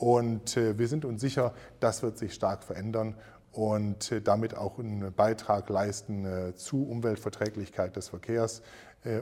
Und 0.00 0.56
äh, 0.56 0.78
wir 0.78 0.88
sind 0.88 1.04
uns 1.04 1.20
sicher, 1.20 1.52
das 1.78 2.02
wird 2.02 2.16
sich 2.16 2.32
stark 2.32 2.64
verändern 2.64 3.16
und 3.52 4.12
damit 4.24 4.56
auch 4.56 4.78
einen 4.78 5.12
Beitrag 5.12 5.68
leisten 5.68 6.54
zu 6.54 6.84
Umweltverträglichkeit 6.88 7.96
des 7.96 8.08
Verkehrs 8.08 8.62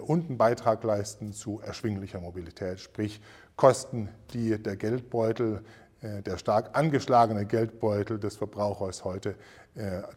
und 0.07 0.29
einen 0.29 0.37
Beitrag 0.37 0.85
leisten 0.85 1.33
zu 1.33 1.61
erschwinglicher 1.61 2.21
Mobilität, 2.21 2.79
sprich 2.79 3.23
Kosten, 3.57 4.11
die 4.35 4.63
der 4.63 4.77
Geldbeutel, 4.77 5.65
der 6.03 6.37
stark 6.37 6.77
angeschlagene 6.77 7.47
Geldbeutel 7.47 8.19
des 8.19 8.37
Verbrauchers 8.37 9.03
heute 9.03 9.35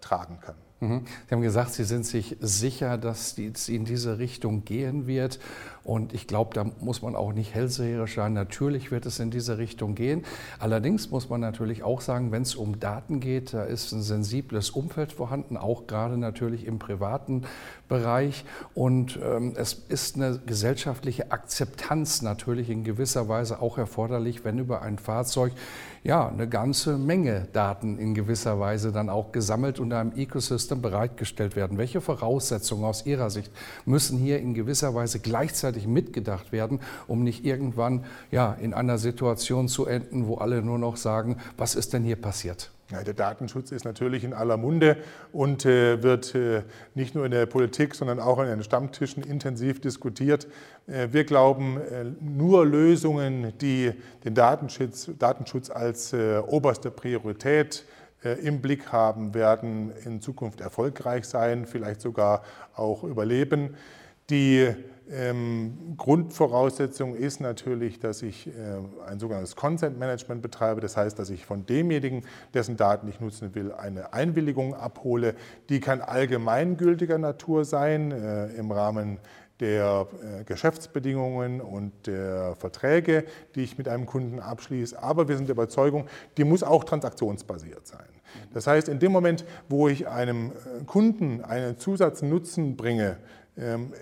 tragen 0.02 0.42
kann. 0.42 0.58
Mhm. 0.82 1.04
Sie 1.28 1.36
haben 1.36 1.42
gesagt, 1.42 1.74
Sie 1.74 1.84
sind 1.84 2.08
sich 2.08 2.38
sicher, 2.40 2.98
dass 2.98 3.38
es 3.38 3.70
in 3.70 3.86
diese 3.86 4.18
Richtung 4.18 4.66
gehen 4.66 5.06
wird. 5.06 5.40
Und 5.84 6.14
ich 6.14 6.28
glaube, 6.28 6.56
da 6.56 6.66
muss 6.80 7.04
man 7.04 7.16
auch 7.16 7.34
nicht 7.34 7.54
hellseherisch 7.54 8.16
sein. 8.16 8.34
Natürlich 8.34 8.92
wird 8.92 9.06
es 9.06 9.20
in 9.20 9.30
diese 9.30 9.60
Richtung 9.60 9.94
gehen. 9.94 10.24
Allerdings 10.60 11.12
muss 11.12 11.30
man 11.30 11.40
natürlich 11.40 11.84
auch 11.84 12.02
sagen, 12.02 12.32
wenn 12.32 12.42
es 12.42 12.56
um 12.56 12.80
Daten 12.80 13.20
geht, 13.20 13.54
da 13.54 13.64
ist 13.64 13.92
ein 13.92 14.02
sensibles 14.02 14.72
Umfeld 14.72 15.14
vorhanden, 15.14 15.56
auch 15.56 15.86
gerade 15.86 16.18
natürlich 16.18 16.66
im 16.66 16.80
privaten 16.80 17.44
Bereich. 17.88 18.44
Und 18.74 19.20
ähm, 19.24 19.54
es 19.56 19.74
ist 19.74 20.16
eine 20.16 20.40
gesellschaftliche 20.44 21.32
Akzeptanz 21.32 22.24
natürlich 22.24 22.70
in 22.72 22.84
gewisser 22.84 23.28
Weise 23.28 23.62
auch 23.62 23.78
erforderlich, 23.78 24.44
wenn 24.44 24.58
über 24.58 24.82
ein 24.82 24.98
Fahrzeug 24.98 25.54
ja 26.04 26.28
eine 26.28 26.48
ganze 26.48 26.98
Menge 26.98 27.48
Daten 27.54 27.98
in 27.98 28.14
gewisser 28.14 28.60
Weise 28.60 28.92
dann 28.92 29.10
auch 29.10 29.32
gesammelt 29.32 29.80
und 29.80 29.94
einem 29.94 30.14
Ecosystem 30.16 30.82
bereitgestellt 30.82 31.56
werden. 31.56 31.78
Welche 31.78 32.02
Voraussetzungen 32.02 32.84
aus 32.86 33.06
Ihrer 33.06 33.30
Sicht 33.30 33.52
müssen 33.86 34.18
hier 34.18 34.40
in 34.40 34.54
gewisser 34.54 34.96
Weise 34.96 35.20
gleichzeitig 35.20 35.88
mitgedacht 35.88 36.52
werden, 36.52 36.80
um 37.08 37.24
nicht 37.24 37.46
irgendwann 37.46 38.06
ja, 38.32 38.54
in 38.54 38.74
einer 38.74 38.98
Situation 38.98 39.68
zu 39.68 39.86
enden, 39.86 40.28
wo 40.28 40.36
alle 40.36 40.62
nur 40.62 40.80
noch 40.80 40.98
sagen, 40.98 41.38
was 41.58 41.76
ist 41.76 41.94
denn 41.94 42.04
hier 42.04 42.20
passiert? 42.20 42.72
Ja, 42.92 43.04
der 43.06 43.14
Datenschutz 43.14 43.72
ist 43.72 43.86
natürlich 43.86 44.26
in 44.26 44.34
aller 44.34 44.58
Munde 44.58 44.98
und 45.32 45.66
äh, 45.66 46.04
wird 46.04 46.36
äh, 46.36 46.64
nicht 46.94 47.16
nur 47.16 47.24
in 47.24 47.32
der 47.32 47.46
Politik, 47.46 47.96
sondern 47.96 48.20
auch 48.20 48.38
in 48.40 48.48
den 48.48 48.64
Stammtischen 48.64 49.24
intensiv 49.24 49.80
diskutiert. 49.80 50.46
Äh, 50.88 51.08
wir 51.12 51.24
glauben, 51.24 51.78
äh, 51.78 52.04
nur 52.20 52.66
Lösungen, 52.66 53.54
die 53.60 53.94
den 54.26 54.36
Datenschutz, 54.36 55.10
Datenschutz 55.18 55.70
als 55.70 56.12
äh, 56.12 56.40
oberste 56.40 56.92
Priorität 56.92 57.86
äh, 58.26 58.34
im 58.46 58.62
Blick 58.62 58.92
haben, 58.92 59.34
werden 59.34 59.94
in 60.04 60.20
Zukunft 60.20 60.60
erfolgreich 60.60 61.24
sein, 61.24 61.66
vielleicht 61.66 62.02
sogar 62.02 62.44
auch 62.76 63.06
überleben. 63.06 63.76
Die 64.30 64.68
ähm, 65.10 65.96
Grundvoraussetzung 65.98 67.16
ist 67.16 67.42
natürlich, 67.42 68.00
dass 68.00 68.22
ich 68.22 68.48
äh, 68.48 68.52
ein 69.08 69.20
sogenanntes 69.20 69.56
Consent 69.56 69.98
Management 70.00 70.42
betreibe. 70.42 70.82
Das 70.82 70.96
heißt, 70.96 71.18
dass 71.18 71.30
ich 71.30 71.46
von 71.46 71.66
demjenigen, 71.66 72.24
dessen 72.54 72.78
Daten 72.78 73.08
ich 73.08 73.20
nutzen 73.20 73.56
will, 73.56 73.72
eine 73.72 74.14
Einwilligung 74.14 74.74
abhole. 74.74 75.36
Die 75.70 75.80
kann 75.80 76.02
allgemeingültiger 76.02 77.18
Natur 77.18 77.66
sein 77.66 78.12
äh, 78.12 78.48
im 78.54 78.72
Rahmen 78.72 79.20
der 79.60 80.08
äh, 80.40 80.44
Geschäftsbedingungen 80.44 81.62
und 81.62 82.08
der 82.08 82.56
Verträge, 82.56 83.26
die 83.56 83.62
ich 83.62 83.78
mit 83.78 83.88
einem 83.88 84.08
Kunden 84.08 84.40
abschließe. 84.40 85.02
Aber 85.02 85.28
wir 85.28 85.38
sind 85.38 85.48
der 85.48 85.56
Überzeugung, 85.56 86.08
die 86.38 86.44
muss 86.44 86.64
auch 86.64 86.84
transaktionsbasiert 86.84 87.86
sein. 87.86 88.08
Das 88.54 88.66
heißt, 88.66 88.90
in 88.90 89.00
dem 89.00 89.12
Moment, 89.12 89.46
wo 89.70 89.88
ich 89.88 90.08
einem 90.08 90.52
äh, 90.52 90.84
Kunden 90.86 91.44
einen 91.44 91.78
Zusatznutzen 91.78 92.76
bringe, 92.76 93.18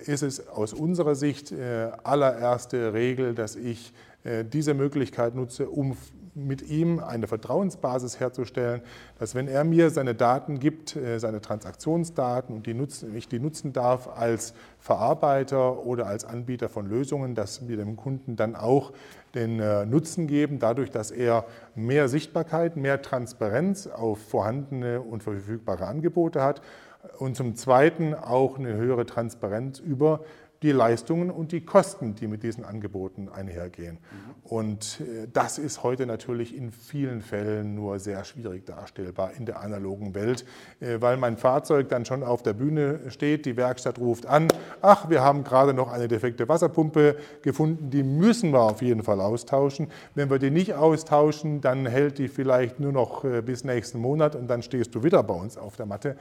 ist 0.05 0.23
es 0.23 0.47
aus 0.47 0.73
unserer 0.73 1.15
Sicht 1.15 1.51
äh, 1.51 1.89
allererste 2.03 2.93
Regel, 2.93 3.35
dass 3.35 3.55
ich 3.55 3.93
äh, 4.23 4.45
diese 4.45 4.73
Möglichkeit 4.73 5.35
nutze, 5.35 5.69
um 5.69 5.97
mit 6.33 6.61
ihm 6.61 6.99
eine 6.99 7.27
Vertrauensbasis 7.27 8.21
herzustellen, 8.21 8.81
dass 9.17 9.35
wenn 9.35 9.49
er 9.49 9.65
mir 9.65 9.89
seine 9.89 10.15
Daten 10.15 10.59
gibt, 10.59 10.95
äh, 10.95 11.19
seine 11.19 11.41
Transaktionsdaten 11.41 12.55
und 12.55 12.67
die 12.67 12.73
nutzen, 12.73 13.13
ich 13.17 13.27
die 13.27 13.39
nutzen 13.39 13.73
darf 13.73 14.07
als 14.07 14.53
Verarbeiter 14.79 15.85
oder 15.85 16.05
als 16.05 16.23
Anbieter 16.23 16.69
von 16.69 16.87
Lösungen, 16.87 17.35
dass 17.35 17.67
wir 17.67 17.75
dem 17.75 17.97
Kunden 17.97 18.37
dann 18.37 18.55
auch 18.55 18.93
den 19.35 19.57
Nutzen 19.91 20.25
geben, 20.25 20.57
dadurch, 20.57 20.89
dass 20.89 21.11
er 21.11 21.45
mehr 21.75 22.07
Sichtbarkeit, 22.07 22.77
mehr 22.77 23.03
Transparenz 23.03 23.85
auf 23.85 24.17
vorhandene 24.17 25.01
und 25.01 25.21
verfügbare 25.21 25.85
Angebote 25.85 26.41
hat 26.41 26.63
und 27.17 27.35
zum 27.35 27.55
Zweiten 27.55 28.13
auch 28.13 28.57
eine 28.57 28.73
höhere 28.73 29.05
Transparenz 29.05 29.79
über 29.79 30.21
die 30.61 30.71
Leistungen 30.71 31.31
und 31.31 31.51
die 31.51 31.61
Kosten, 31.61 32.15
die 32.15 32.27
mit 32.27 32.43
diesen 32.43 32.65
Angeboten 32.65 33.29
einhergehen. 33.29 33.95
Mhm. 33.95 34.35
Und 34.43 34.99
äh, 35.01 35.27
das 35.31 35.57
ist 35.57 35.83
heute 35.83 36.05
natürlich 36.05 36.55
in 36.55 36.71
vielen 36.71 37.21
Fällen 37.21 37.75
nur 37.75 37.99
sehr 37.99 38.23
schwierig 38.25 38.65
darstellbar 38.65 39.31
in 39.37 39.45
der 39.45 39.61
analogen 39.61 40.15
Welt, 40.15 40.45
äh, 40.81 40.99
weil 40.99 41.15
mein 41.17 41.37
Fahrzeug 41.37 41.87
dann 41.89 42.03
schon 42.03 42.23
auf 42.23 42.43
der 42.43 42.53
Bühne 42.53 42.99
steht, 43.09 43.45
die 43.45 43.55
Werkstatt 43.55 43.99
ruft 43.99 44.25
an, 44.25 44.47
ach, 44.81 45.09
wir 45.09 45.23
haben 45.23 45.43
gerade 45.43 45.73
noch 45.73 45.91
eine 45.91 46.07
defekte 46.07 46.49
Wasserpumpe 46.49 47.15
gefunden, 47.41 47.89
die 47.89 48.03
müssen 48.03 48.51
wir 48.51 48.61
auf 48.61 48.81
jeden 48.81 49.03
Fall 49.03 49.21
austauschen. 49.21 49.87
Wenn 50.13 50.29
wir 50.29 50.39
die 50.39 50.51
nicht 50.51 50.73
austauschen, 50.73 51.61
dann 51.61 51.85
hält 51.85 52.17
die 52.17 52.27
vielleicht 52.27 52.81
nur 52.81 52.91
noch 52.91 53.23
äh, 53.23 53.41
bis 53.41 53.63
nächsten 53.63 53.99
Monat 53.99 54.35
und 54.35 54.47
dann 54.47 54.61
stehst 54.61 54.93
du 54.93 55.03
wieder 55.03 55.23
bei 55.23 55.35
uns 55.35 55.57
auf 55.57 55.77
der 55.77 55.85
Matte. 55.85 56.17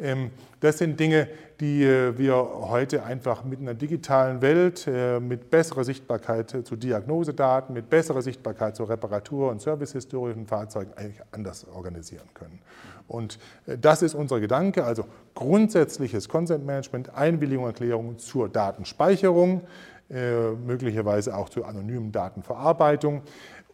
Ähm, 0.00 0.30
das 0.60 0.78
sind 0.78 0.98
Dinge, 0.98 1.28
die 1.60 1.84
äh, 1.84 2.16
wir 2.16 2.34
heute 2.34 3.02
einfach 3.02 3.44
mit 3.44 3.60
einer 3.60 3.74
digitalen 3.74 4.40
Welt, 4.42 4.86
äh, 4.86 5.20
mit 5.20 5.50
besserer 5.50 5.84
Sichtbarkeit 5.84 6.50
zu 6.50 6.76
Diagnosedaten, 6.76 7.74
mit 7.74 7.90
besserer 7.90 8.22
Sichtbarkeit 8.22 8.76
zur 8.76 8.88
Reparatur- 8.88 9.50
und 9.50 9.60
Servicehistorie 9.60 10.32
von 10.32 10.46
Fahrzeugen 10.46 10.92
eigentlich 10.96 11.20
anders 11.32 11.66
organisieren 11.74 12.28
können. 12.34 12.60
Und 13.08 13.38
äh, 13.66 13.76
das 13.76 14.02
ist 14.02 14.14
unser 14.14 14.40
Gedanke, 14.40 14.84
also 14.84 15.04
grundsätzliches 15.34 16.28
Consent 16.28 16.64
Management, 16.64 17.14
Einwilligungserklärungen 17.14 18.18
zur 18.18 18.48
Datenspeicherung, 18.48 19.62
möglicherweise 20.66 21.36
auch 21.36 21.50
zur 21.50 21.68
anonymen 21.68 22.10
Datenverarbeitung 22.10 23.22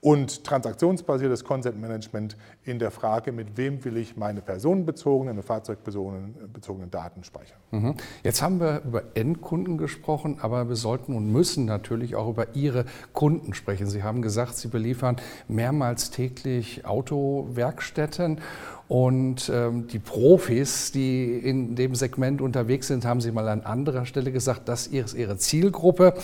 und 0.07 0.45
transaktionsbasiertes 0.45 1.43
Content 1.43 1.81
Management 1.81 2.37
in 2.63 2.79
der 2.79 2.93
Frage, 2.93 3.33
mit 3.33 3.57
wem 3.57 3.85
will 3.85 3.97
ich 3.97 4.17
meine 4.17 4.41
personenbezogenen 4.41 5.37
und 5.37 5.43
fahrzeugbezogenen 5.43 6.93
Daten 6.93 7.25
speichern. 7.25 7.59
Mhm. 7.73 7.95
Jetzt 8.23 8.41
haben 8.41 8.61
wir 8.61 8.83
über 8.85 9.03
Endkunden 9.15 9.79
gesprochen, 9.79 10.39
aber 10.41 10.69
wir 10.69 10.77
sollten 10.77 11.17
und 11.17 11.33
müssen 11.33 11.65
natürlich 11.65 12.15
auch 12.15 12.29
über 12.29 12.55
Ihre 12.55 12.85
Kunden 13.15 13.53
sprechen. 13.53 13.89
Sie 13.89 14.05
haben 14.05 14.23
gesagt, 14.23 14.55
Sie 14.55 14.69
beliefern 14.69 15.17
mehrmals 15.49 16.13
täglich 16.13 16.87
Autowerkstätten 16.87 18.41
und 18.89 19.51
ähm, 19.53 19.89
die 19.89 19.99
Profis, 19.99 20.93
die 20.93 21.39
in 21.39 21.75
dem 21.75 21.97
Segment 21.97 22.41
unterwegs 22.41 22.87
sind, 22.87 23.05
haben 23.05 23.21
Sie 23.21 23.33
mal 23.33 23.49
an 23.49 23.63
anderer 23.63 24.07
Stelle 24.07 24.31
gesagt, 24.31 24.69
das 24.69 24.87
ist 24.87 25.15
Ihre 25.15 25.39
Zielgruppe. 25.39 26.15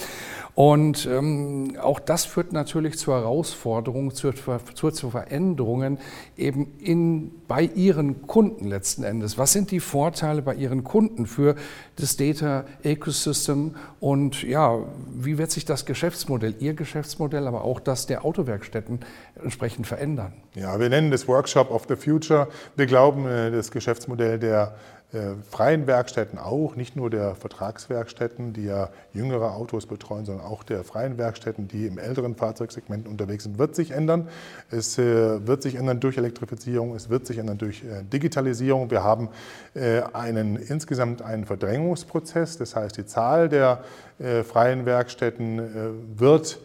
Und 0.55 1.09
ähm, 1.11 1.77
auch 1.81 1.99
das 1.99 2.25
führt 2.25 2.53
natürlich 2.53 2.99
zu 2.99 3.13
Herausforderungen, 3.13 4.13
zu, 4.13 4.33
zu, 4.33 4.91
zu 4.91 5.11
Veränderungen 5.11 5.99
eben 6.37 6.69
in, 6.79 7.33
bei 7.49 7.63
Ihren 7.63 8.27
Kunden 8.27 8.69
letzten 8.69 9.03
Endes. 9.03 9.39
Was 9.39 9.53
sind 9.53 9.71
die 9.71 9.81
Vorteile 9.81 10.43
bei 10.43 10.55
Ihren 10.55 10.85
Kunden 10.85 11.27
für 11.27 11.57
das 11.97 12.17
Data 12.17 12.65
Ecosystem 12.83 13.75
und 13.99 14.43
ja, 14.43 14.79
wie 15.15 15.39
wird 15.39 15.51
sich 15.51 15.65
das 15.65 15.87
Geschäftsmodell, 15.87 16.55
Ihr 16.61 16.75
Geschäftsmodell, 16.75 17.47
aber 17.47 17.65
auch 17.65 17.81
das 17.81 18.07
der 18.07 18.25
Autowerkstätten 18.25 19.01
entsprechend 19.43 19.87
verändern? 19.87 20.33
Ja, 20.55 20.79
wir 20.79 20.89
nennen 20.89 21.11
das 21.11 21.29
Workshop 21.29 21.71
of 21.71 21.87
the 21.89 21.97
Future. 21.97 22.49
Wir 22.77 22.87
glauben, 22.87 23.27
äh, 23.27 23.51
das 23.51 23.71
Geschäftsmodell 23.71 24.39
der 24.39 24.75
äh, 25.13 25.35
freien 25.51 25.87
Werkstätten 25.87 26.39
auch, 26.39 26.75
nicht 26.75 26.97
nur 26.97 27.11
der 27.11 27.35
Vertragswerkstätten, 27.35 28.55
die 28.55 28.65
ja 28.65 28.89
jüngere 29.13 29.55
Autos 29.55 29.87
betreuen, 29.87 30.25
sondern 30.25 30.47
auch 30.47 30.63
der 30.63 30.85
freien 30.85 31.19
Werkstätten, 31.19 31.69
die 31.69 31.87
im 31.87 31.99
älteren 31.99 32.35
Fahrzeugsegment 32.35 33.07
unterwegs 33.07 33.45
sind, 33.45 33.59
wird 33.59 33.75
sich 33.75 33.91
ändern. 33.91 34.29
Es 34.71 34.99
äh, 34.99 35.47
wird 35.47 35.63
sich 35.63 35.75
ändern 35.75 36.01
durch 36.01 36.17
Elektrifizierung, 36.17 36.95
es 36.95 37.11
wird 37.11 37.27
sich 37.27 37.39
ändern 37.39 37.59
durch 37.59 37.83
Digitalisierung. 38.13 38.91
Wir 38.91 39.05
haben 39.05 39.29
einen, 40.13 40.57
insgesamt 40.57 41.23
einen 41.23 41.45
Verdrängungsprozess, 41.45 42.59
das 42.59 42.77
heißt, 42.77 42.97
die 42.97 43.07
Zahl 43.07 43.49
der 43.49 43.85
freien 44.45 44.87
Werkstätten 44.87 45.63
wird 46.17 46.59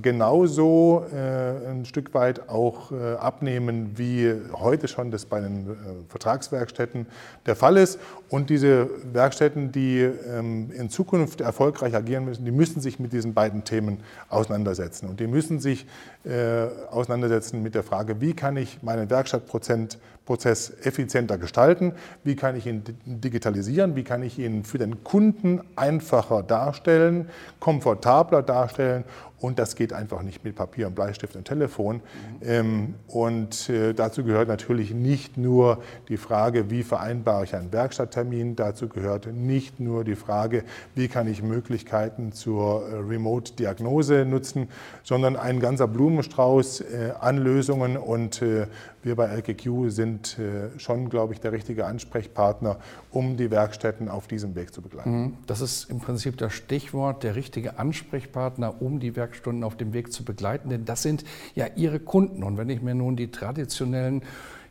genauso 0.00 1.04
äh, 1.12 1.70
ein 1.70 1.84
Stück 1.84 2.14
weit 2.14 2.48
auch 2.48 2.92
äh, 2.92 3.14
abnehmen, 3.14 3.92
wie 3.96 4.32
heute 4.52 4.86
schon 4.86 5.10
das 5.10 5.26
bei 5.26 5.40
den 5.40 5.76
Vertragswerkstätten 6.08 7.06
der 7.44 7.56
Fall 7.56 7.76
ist. 7.76 7.98
Und 8.28 8.50
diese 8.50 8.88
Werkstätten, 9.12 9.72
die 9.72 10.00
ähm, 10.00 10.70
in 10.70 10.90
Zukunft 10.90 11.40
erfolgreich 11.40 11.94
agieren 11.94 12.24
müssen, 12.24 12.44
die 12.44 12.50
müssen 12.50 12.80
sich 12.80 12.98
mit 12.98 13.12
diesen 13.12 13.34
beiden 13.34 13.64
Themen 13.64 13.98
auseinandersetzen. 14.28 15.08
Und 15.08 15.18
die 15.20 15.26
müssen 15.26 15.58
sich 15.58 15.86
auseinandersetzen 16.90 17.62
mit 17.62 17.74
der 17.74 17.82
Frage, 17.82 18.20
wie 18.20 18.34
kann 18.34 18.56
ich 18.56 18.82
meinen 18.82 19.08
Werkstattprozess 19.10 20.72
effizienter 20.82 21.38
gestalten, 21.38 21.92
wie 22.24 22.34
kann 22.34 22.56
ich 22.56 22.66
ihn 22.66 22.82
digitalisieren, 23.04 23.94
wie 23.94 24.02
kann 24.02 24.22
ich 24.22 24.38
ihn 24.38 24.64
für 24.64 24.78
den 24.78 25.04
Kunden 25.04 25.60
einfacher 25.76 26.42
darstellen, 26.42 27.28
komfortabler 27.60 28.42
darstellen 28.42 29.04
und 29.40 29.58
das 29.58 29.76
geht 29.76 29.92
einfach 29.92 30.22
nicht 30.22 30.44
mit 30.44 30.56
Papier 30.56 30.86
und 30.86 30.94
Bleistift 30.94 31.36
und 31.36 31.44
Telefon. 31.44 32.00
Mhm. 32.42 32.94
und 33.08 33.68
äh, 33.68 33.92
dazu 33.92 34.24
gehört 34.24 34.48
natürlich 34.48 34.92
nicht 34.92 35.36
nur 35.36 35.82
die 36.08 36.16
Frage, 36.16 36.70
wie 36.70 36.82
vereinbare 36.82 37.44
ich 37.44 37.54
einen 37.54 37.72
Werkstatttermin. 37.72 38.56
Dazu 38.56 38.88
gehört 38.88 39.26
nicht 39.32 39.78
nur 39.78 40.04
die 40.04 40.16
Frage, 40.16 40.64
wie 40.94 41.08
kann 41.08 41.28
ich 41.28 41.42
Möglichkeiten 41.42 42.32
zur 42.32 42.88
äh, 42.88 42.96
Remote-Diagnose 42.96 44.24
nutzen, 44.24 44.68
sondern 45.02 45.36
ein 45.36 45.60
ganzer 45.60 45.86
Blumenstrauß 46.16 46.80
äh, 46.80 47.12
an 47.20 47.38
Lösungen. 47.38 47.96
Und 47.96 48.40
wir 48.40 49.16
bei 49.16 49.26
LKQ 49.26 49.88
sind 49.88 50.36
schon, 50.78 51.08
glaube 51.10 51.34
ich, 51.34 51.40
der 51.40 51.52
richtige 51.52 51.86
Ansprechpartner, 51.86 52.78
um 53.10 53.36
die 53.36 53.50
Werkstätten 53.50 54.08
auf 54.08 54.26
diesem 54.26 54.54
Weg 54.54 54.74
zu 54.74 54.82
begleiten. 54.82 55.10
Mhm. 55.10 55.36
Das 55.46 55.60
ist 55.60 55.90
im 55.90 56.00
Prinzip 56.00 56.36
das 56.38 56.52
Stichwort, 56.52 57.22
der 57.22 57.36
richtige 57.36 57.78
Ansprechpartner, 57.78 58.80
um 58.80 58.98
die 58.98 59.14
Werkstunden 59.16 59.62
auf 59.64 59.76
dem 59.76 59.92
Weg 59.92 60.12
zu 60.12 60.24
begleiten, 60.24 60.70
denn 60.70 60.84
das 60.84 61.02
sind 61.02 61.24
ja 61.54 61.66
Ihre 61.76 62.00
Kunden. 62.00 62.42
Und 62.42 62.56
wenn 62.56 62.68
ich 62.68 62.82
mir 62.82 62.94
nun 62.94 63.16
die 63.16 63.30
traditionellen 63.30 64.22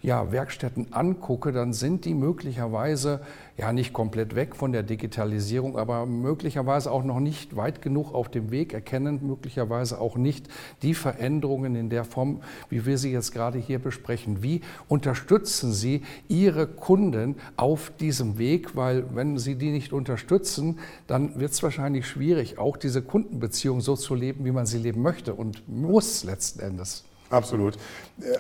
ja, 0.06 0.32
Werkstätten 0.32 0.94
angucke, 0.94 1.52
dann 1.52 1.74
sind 1.74 2.06
die 2.06 2.14
möglicherweise 2.14 3.22
ja 3.58 3.74
nicht 3.74 3.92
komplett 3.92 4.36
weg 4.36 4.56
von 4.56 4.72
der 4.72 4.84
Digitalisierung, 4.84 5.80
aber 5.80 6.06
möglicherweise 6.06 6.92
auch 6.92 7.04
noch 7.04 7.20
nicht 7.20 7.56
weit 7.56 7.82
genug 7.82 8.14
auf 8.14 8.30
dem 8.30 8.52
Weg, 8.52 8.74
erkennen 8.74 9.22
möglicherweise 9.24 10.00
auch 10.00 10.16
nicht 10.16 10.48
die 10.84 10.94
Veränderungen 10.94 11.76
in 11.76 11.90
der 11.90 12.06
Form, 12.06 12.42
wie 12.70 12.86
wir 12.86 13.00
sie 13.00 13.12
jetzt 13.12 13.32
gerade 13.32 13.58
hier 13.58 13.80
besprechen. 13.80 14.44
Wie 14.44 14.62
unterstützen 14.88 15.74
Sie 15.74 16.04
Ihre 16.28 16.68
Kunden 16.68 17.36
auf 17.58 17.92
diesem 18.00 18.38
Weg? 18.38 18.76
Weil 18.76 19.06
wenn 19.16 19.40
Sie 19.40 19.56
die 19.56 19.72
nicht 19.72 19.92
unterstützen, 19.92 20.78
dann 21.08 21.40
wird 21.40 21.54
es 21.54 21.64
wahrscheinlich 21.64 22.06
schwierig, 22.06 22.60
auch 22.60 22.78
diese 22.78 23.02
Kundenbeziehung 23.02 23.82
so 23.82 23.96
zu 23.96 24.14
leben, 24.14 24.46
wie 24.46 24.52
man 24.52 24.68
sie 24.68 24.78
leben 24.78 25.02
möchte 25.02 25.34
und 25.34 25.68
muss 25.68 26.24
letzten 26.24 26.60
Endes. 26.60 27.06
Absolut. 27.30 27.76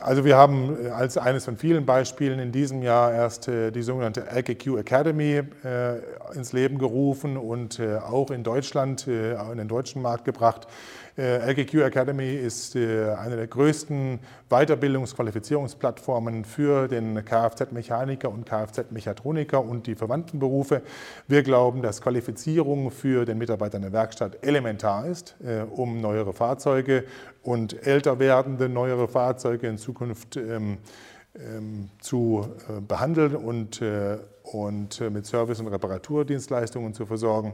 Also 0.02 0.26
wir 0.26 0.38
haben 0.38 0.86
äh, 0.86 0.90
als 0.90 1.18
eines 1.18 1.46
von 1.46 1.58
vielen 1.58 1.86
Beispielen 1.86 2.40
in 2.40 2.52
diesem 2.52 2.82
Jahr 2.82 3.14
erst 3.14 3.48
äh, 3.48 3.72
die 3.72 3.82
sogenannte 3.82 4.28
LKQ 4.28 4.78
Academy 4.78 5.42
äh, 5.64 5.98
ins 6.36 6.54
Leben 6.54 6.78
gerufen 6.78 7.38
und 7.38 7.82
auch 7.82 8.32
in 8.32 8.44
Deutschland, 8.44 9.08
in 9.08 9.58
den 9.58 9.68
deutschen 9.68 10.02
Markt 10.02 10.26
gebracht. 10.26 10.68
LKQ 11.18 11.76
Academy 11.76 12.36
ist 12.36 12.76
eine 12.76 13.38
der 13.38 13.48
größten 13.48 14.20
Weiterbildungsqualifizierungsplattformen 14.50 16.44
für 16.44 16.90
den 16.90 17.24
Kfz-Mechaniker 17.24 18.30
und 18.30 18.46
Kfz-Mechatroniker 18.46 19.64
und 19.64 19.88
die 19.88 19.96
verwandten 19.96 20.40
Berufe. 20.40 20.82
Wir 21.30 21.44
glauben, 21.44 21.82
dass 21.82 22.02
Qualifizierung 22.02 22.92
für 22.92 23.24
den 23.24 23.38
Mitarbeiter 23.38 23.78
in 23.78 23.84
der 23.84 23.94
Werkstatt 23.94 24.40
elementar 24.46 25.06
ist, 25.06 25.36
um 25.72 26.02
neuere 26.02 26.34
Fahrzeuge 26.34 27.06
und 27.44 27.88
älter 27.88 28.20
werdende 28.20 28.68
neuere 28.68 29.08
Fahrzeuge 29.08 29.68
in 29.68 29.78
Zukunft 29.78 30.36
ähm, 30.36 30.66
ähm, 30.66 30.78
zu 32.00 32.48
äh, 32.70 32.80
behandeln 32.80 33.36
und, 33.36 33.82
äh, 33.82 34.18
und 34.44 35.02
äh, 35.02 35.10
mit 35.10 35.26
Service- 35.26 35.60
und 35.60 35.68
Reparaturdienstleistungen 35.68 36.94
zu 36.94 37.06
versorgen. 37.06 37.54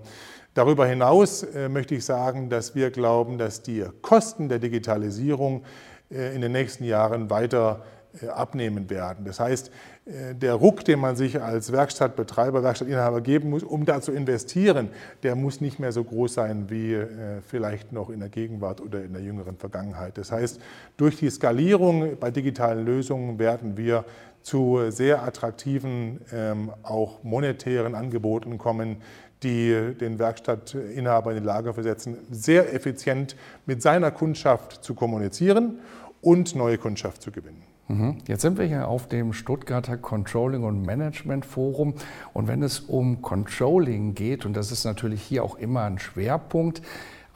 Darüber 0.53 0.85
hinaus 0.85 1.45
möchte 1.69 1.95
ich 1.95 2.03
sagen, 2.03 2.49
dass 2.49 2.75
wir 2.75 2.91
glauben, 2.91 3.37
dass 3.37 3.61
die 3.61 3.85
Kosten 4.01 4.49
der 4.49 4.59
Digitalisierung 4.59 5.63
in 6.09 6.41
den 6.41 6.51
nächsten 6.51 6.83
Jahren 6.83 7.29
weiter 7.29 7.85
abnehmen 8.27 8.89
werden. 8.89 9.23
Das 9.23 9.39
heißt, 9.39 9.71
der 10.05 10.55
Ruck, 10.55 10.83
den 10.83 10.99
man 10.99 11.15
sich 11.15 11.41
als 11.41 11.71
Werkstattbetreiber, 11.71 12.63
Werkstattinhaber 12.63 13.21
geben 13.21 13.51
muss, 13.51 13.61
um 13.61 13.85
da 13.85 14.01
zu 14.01 14.11
investieren, 14.11 14.89
der 15.21 15.35
muss 15.35 15.61
nicht 15.61 15.79
mehr 15.79 15.91
so 15.91 16.03
groß 16.03 16.33
sein 16.33 16.69
wie 16.69 16.93
äh, 16.93 17.07
vielleicht 17.47 17.91
noch 17.91 18.09
in 18.09 18.19
der 18.19 18.29
Gegenwart 18.29 18.81
oder 18.81 19.03
in 19.03 19.13
der 19.13 19.21
jüngeren 19.21 19.57
Vergangenheit. 19.57 20.17
Das 20.17 20.31
heißt, 20.31 20.59
durch 20.97 21.17
die 21.17 21.29
Skalierung 21.29 22.17
bei 22.19 22.31
digitalen 22.31 22.83
Lösungen 22.83 23.37
werden 23.37 23.77
wir 23.77 24.03
zu 24.41 24.79
sehr 24.89 25.21
attraktiven, 25.23 26.21
ähm, 26.33 26.71
auch 26.81 27.23
monetären 27.23 27.93
Angeboten 27.93 28.57
kommen, 28.57 28.97
die 29.43 29.93
den 29.99 30.17
Werkstattinhaber 30.17 31.31
in 31.31 31.41
die 31.41 31.45
Lage 31.45 31.73
versetzen, 31.73 32.17
sehr 32.31 32.73
effizient 32.73 33.35
mit 33.67 33.83
seiner 33.83 34.09
Kundschaft 34.09 34.83
zu 34.83 34.95
kommunizieren 34.95 35.79
und 36.21 36.55
neue 36.55 36.79
Kundschaft 36.79 37.21
zu 37.21 37.31
gewinnen. 37.31 37.70
Mhm. 37.91 38.17
Jetzt 38.27 38.41
sind 38.41 38.57
wir 38.57 38.65
hier 38.65 38.87
auf 38.87 39.07
dem 39.07 39.33
Stuttgarter 39.33 39.97
Controlling 39.97 40.63
und 40.63 40.85
Management 40.85 41.45
Forum 41.45 41.95
und 42.33 42.47
wenn 42.47 42.63
es 42.63 42.79
um 42.79 43.21
Controlling 43.21 44.15
geht, 44.15 44.45
und 44.45 44.53
das 44.53 44.71
ist 44.71 44.85
natürlich 44.85 45.21
hier 45.21 45.43
auch 45.43 45.57
immer 45.57 45.81
ein 45.83 45.99
Schwerpunkt, 45.99 46.81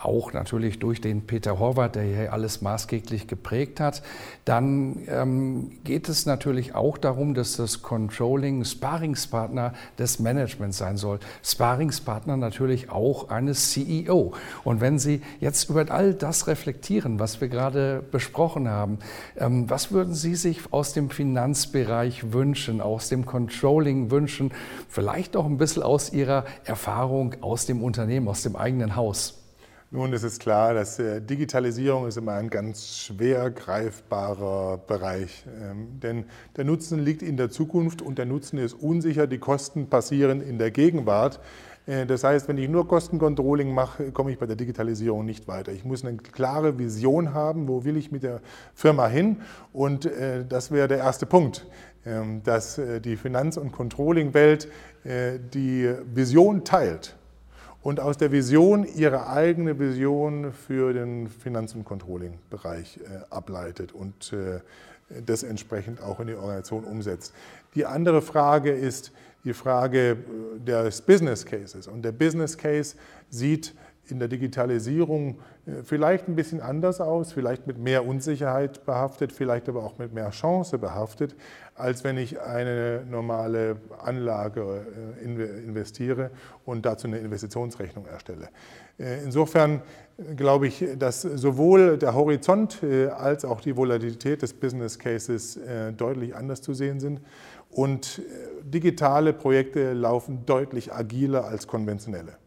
auch 0.05 0.33
natürlich 0.33 0.79
durch 0.79 1.01
den 1.01 1.23
Peter 1.23 1.59
Horvath, 1.59 1.95
der 1.95 2.03
hier 2.03 2.33
alles 2.33 2.61
maßgeblich 2.61 3.27
geprägt 3.27 3.79
hat. 3.79 4.01
Dann 4.45 5.03
ähm, 5.07 5.71
geht 5.83 6.09
es 6.09 6.25
natürlich 6.25 6.75
auch 6.75 6.97
darum, 6.97 7.33
dass 7.33 7.57
das 7.57 7.81
Controlling 7.81 8.63
Sparingspartner 8.63 9.73
des 9.97 10.19
Managements 10.19 10.77
sein 10.77 10.97
soll. 10.97 11.19
Sparingspartner 11.43 12.37
natürlich 12.37 12.89
auch 12.89 13.29
eines 13.29 13.71
CEO. 13.71 14.33
Und 14.63 14.81
wenn 14.81 14.99
Sie 14.99 15.21
jetzt 15.39 15.69
über 15.69 15.85
all 15.89 16.13
das 16.13 16.47
reflektieren, 16.47 17.19
was 17.19 17.41
wir 17.41 17.47
gerade 17.47 18.03
besprochen 18.11 18.69
haben, 18.69 18.99
ähm, 19.37 19.69
was 19.69 19.91
würden 19.91 20.13
Sie 20.13 20.35
sich 20.35 20.61
aus 20.71 20.93
dem 20.93 21.09
Finanzbereich 21.09 22.31
wünschen, 22.31 22.81
aus 22.81 23.09
dem 23.09 23.25
Controlling 23.25 24.11
wünschen, 24.11 24.51
vielleicht 24.89 25.35
auch 25.35 25.45
ein 25.45 25.57
bisschen 25.57 25.83
aus 25.83 26.13
Ihrer 26.13 26.45
Erfahrung 26.63 27.35
aus 27.41 27.65
dem 27.65 27.83
Unternehmen, 27.83 28.27
aus 28.27 28.43
dem 28.43 28.55
eigenen 28.55 28.95
Haus? 28.95 29.44
Nun 29.91 30.13
ist 30.13 30.23
es 30.23 30.39
klar, 30.39 30.73
dass 30.73 30.97
äh, 30.97 31.21
Digitalisierung 31.21 32.07
ist 32.07 32.17
immer 32.17 32.33
ein 32.33 32.49
ganz 32.49 32.97
schwer 32.97 33.51
greifbarer 33.51 34.79
Bereich. 34.79 35.45
Ähm, 35.61 35.99
denn 36.01 36.25
der 36.57 36.65
Nutzen 36.65 36.99
liegt 36.99 37.21
in 37.21 37.37
der 37.37 37.51
Zukunft 37.51 38.01
und 38.01 38.17
der 38.17 38.25
Nutzen 38.25 38.57
ist 38.57 38.73
unsicher. 38.73 39.27
Die 39.27 39.37
Kosten 39.37 39.87
passieren 39.87 40.41
in 40.41 40.57
der 40.57 40.71
Gegenwart. 40.71 41.39
Äh, 41.85 42.07
das 42.07 42.23
heißt, 42.23 42.47
wenn 42.47 42.57
ich 42.57 42.67
nur 42.67 42.87
Kostencontrolling 42.87 43.73
mache, 43.73 44.11
komme 44.11 44.31
ich 44.31 44.39
bei 44.39 44.47
der 44.47 44.55
Digitalisierung 44.55 45.23
nicht 45.23 45.47
weiter. 45.47 45.71
Ich 45.71 45.85
muss 45.85 46.03
eine 46.03 46.17
klare 46.17 46.79
Vision 46.79 47.35
haben, 47.35 47.67
wo 47.67 47.85
will 47.85 47.95
ich 47.95 48.11
mit 48.11 48.23
der 48.23 48.41
Firma 48.73 49.07
hin 49.07 49.37
und 49.71 50.07
äh, 50.07 50.45
das 50.49 50.71
wäre 50.71 50.87
der 50.87 50.97
erste 50.97 51.27
Punkt, 51.27 51.67
ähm, 52.07 52.41
dass 52.43 52.81
die 53.03 53.17
Finanz- 53.17 53.57
und 53.57 53.71
Controlling-Welt 53.71 54.67
die 55.53 55.93
Vision 56.15 56.63
teilt 56.63 57.15
und 57.85 57.99
aus 57.99 58.17
der 58.17 58.31
Vision 58.31 58.83
ihre 58.83 59.29
eigene 59.29 59.77
Vision 59.77 60.51
für 60.51 60.91
den 60.91 61.29
Finanz- 61.29 61.75
und 61.75 61.85
Controlling-Bereich 61.85 62.99
ableitet 63.29 63.91
und 63.93 64.35
das 65.23 65.43
entsprechend 65.43 66.01
auch 66.01 66.19
in 66.19 66.25
die 66.25 66.33
Organisation 66.33 66.83
umsetzt. 66.83 67.31
Die 67.75 67.85
andere 67.85 68.23
Frage 68.23 68.71
ist, 68.71 69.11
die 69.43 69.53
Frage 69.53 70.17
des 70.65 71.03
Business 71.03 71.45
Cases. 71.45 71.87
Und 71.87 72.01
der 72.01 72.11
Business 72.11 72.57
Case 72.57 72.95
sieht 73.29 73.75
in 74.07 74.19
der 74.19 74.27
Digitalisierung 74.27 75.39
äh, 75.65 75.83
vielleicht 75.83 76.27
ein 76.27 76.35
bisschen 76.35 76.61
anders 76.61 77.01
aus, 77.01 77.33
vielleicht 77.33 77.67
mit 77.67 77.77
mehr 77.77 78.05
Unsicherheit 78.05 78.85
behaftet, 78.85 79.31
vielleicht 79.31 79.69
aber 79.69 79.83
auch 79.83 79.97
mit 79.97 80.13
mehr 80.13 80.29
Chance 80.31 80.77
behaftet, 80.77 81.35
als 81.75 82.03
wenn 82.03 82.17
ich 82.17 82.39
eine 82.41 83.03
normale 83.09 83.77
Anlage 84.01 84.85
äh, 85.21 85.25
investiere 85.25 86.31
und 86.65 86.85
dazu 86.85 87.07
eine 87.07 87.17
Investitionsrechnung 87.19 88.05
erstelle. 88.05 88.49
Äh, 88.97 89.23
insofern 89.23 89.81
glaube 90.37 90.67
ich, 90.67 90.85
dass 90.97 91.21
sowohl 91.21 91.97
der 91.97 92.15
Horizont 92.15 92.81
als 93.17 93.43
auch 93.43 93.59
die 93.59 93.75
Volatilität 93.75 94.41
des 94.41 94.53
Business 94.53 94.97
Cases 94.97 95.59
deutlich 95.97 96.33
anders 96.33 96.61
zu 96.61 96.73
sehen 96.73 97.01
sind. 97.01 97.19
Und 97.69 98.21
digitale 98.63 99.33
Projekte 99.33 99.91
laufen 99.91 100.45
deutlich 100.45 100.93
agiler 100.93 101.43
als 101.43 101.67
konventionelle. 101.67 102.37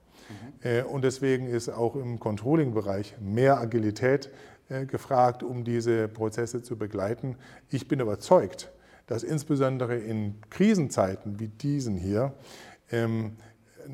Mhm. 0.64 0.86
Und 0.86 1.04
deswegen 1.04 1.46
ist 1.46 1.68
auch 1.68 1.94
im 1.94 2.18
Controlling-Bereich 2.18 3.16
mehr 3.20 3.60
Agilität 3.60 4.30
äh, 4.68 4.84
gefragt, 4.84 5.42
um 5.42 5.64
diese 5.64 6.08
Prozesse 6.08 6.62
zu 6.62 6.76
begleiten. 6.76 7.36
Ich 7.70 7.88
bin 7.88 8.00
überzeugt, 8.00 8.70
dass 9.09 9.25
insbesondere 9.25 9.97
in 9.97 10.35
Krisenzeiten 10.51 11.40
wie 11.40 11.49
diesen 11.49 11.97
hier 11.97 12.35
ähm, 12.92 13.33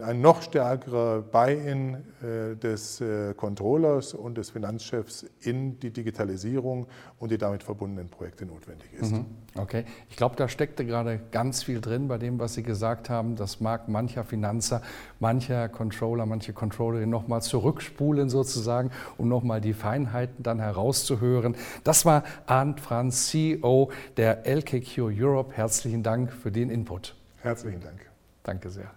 ein 0.01 0.21
noch 0.21 0.43
stärkerer 0.43 1.23
Buy-in 1.23 1.95
äh, 1.95 2.57
des 2.57 3.01
äh, 3.01 3.35
Controllers 3.35 4.15
und 4.15 4.37
des 4.37 4.51
Finanzchefs 4.51 5.27
in 5.41 5.79
die 5.81 5.91
Digitalisierung 5.91 6.87
und 7.19 7.31
die 7.31 7.39
damit 7.39 7.63
verbundenen 7.63 8.09
Projekte 8.09 8.47
notwendig 8.47 8.93
ist. 8.95 9.13
Mhm. 9.13 9.27
Okay, 9.57 9.85
ich 10.11 10.17
glaube, 10.17 10.37
da 10.37 10.49
steckte 10.49 10.85
gerade 10.85 11.21
ganz 11.31 11.63
viel 11.63 11.81
drin 11.81 12.09
bei 12.09 12.19
dem, 12.19 12.39
was 12.39 12.55
Sie 12.55 12.63
gesagt 12.63 13.09
haben. 13.11 13.37
Das 13.37 13.61
mag 13.61 13.89
mancher 13.89 14.25
Finanzer, 14.25 14.83
mancher 15.21 15.69
Controller, 15.69 16.27
manche 16.27 16.53
Controllerin 16.53 17.11
nochmal 17.11 17.43
zurückspulen 17.43 18.29
sozusagen, 18.29 18.91
um 19.17 19.29
nochmal 19.29 19.61
die 19.61 19.75
Feinheiten 19.75 20.43
dann 20.43 20.59
herauszuhören. 20.59 21.57
Das 21.85 22.05
war 22.05 22.25
Arndt 22.47 22.81
Franz, 22.81 23.29
CEO 23.29 23.91
der 24.17 24.47
LKQ 24.47 24.99
Europe. 24.99 25.53
Herzlichen 25.55 26.03
Dank 26.03 26.33
für 26.33 26.51
den 26.51 26.71
Input. 26.71 27.15
Herzlichen 27.43 27.81
Dank. 27.81 28.11
Danke 28.43 28.71
sehr. 28.71 28.91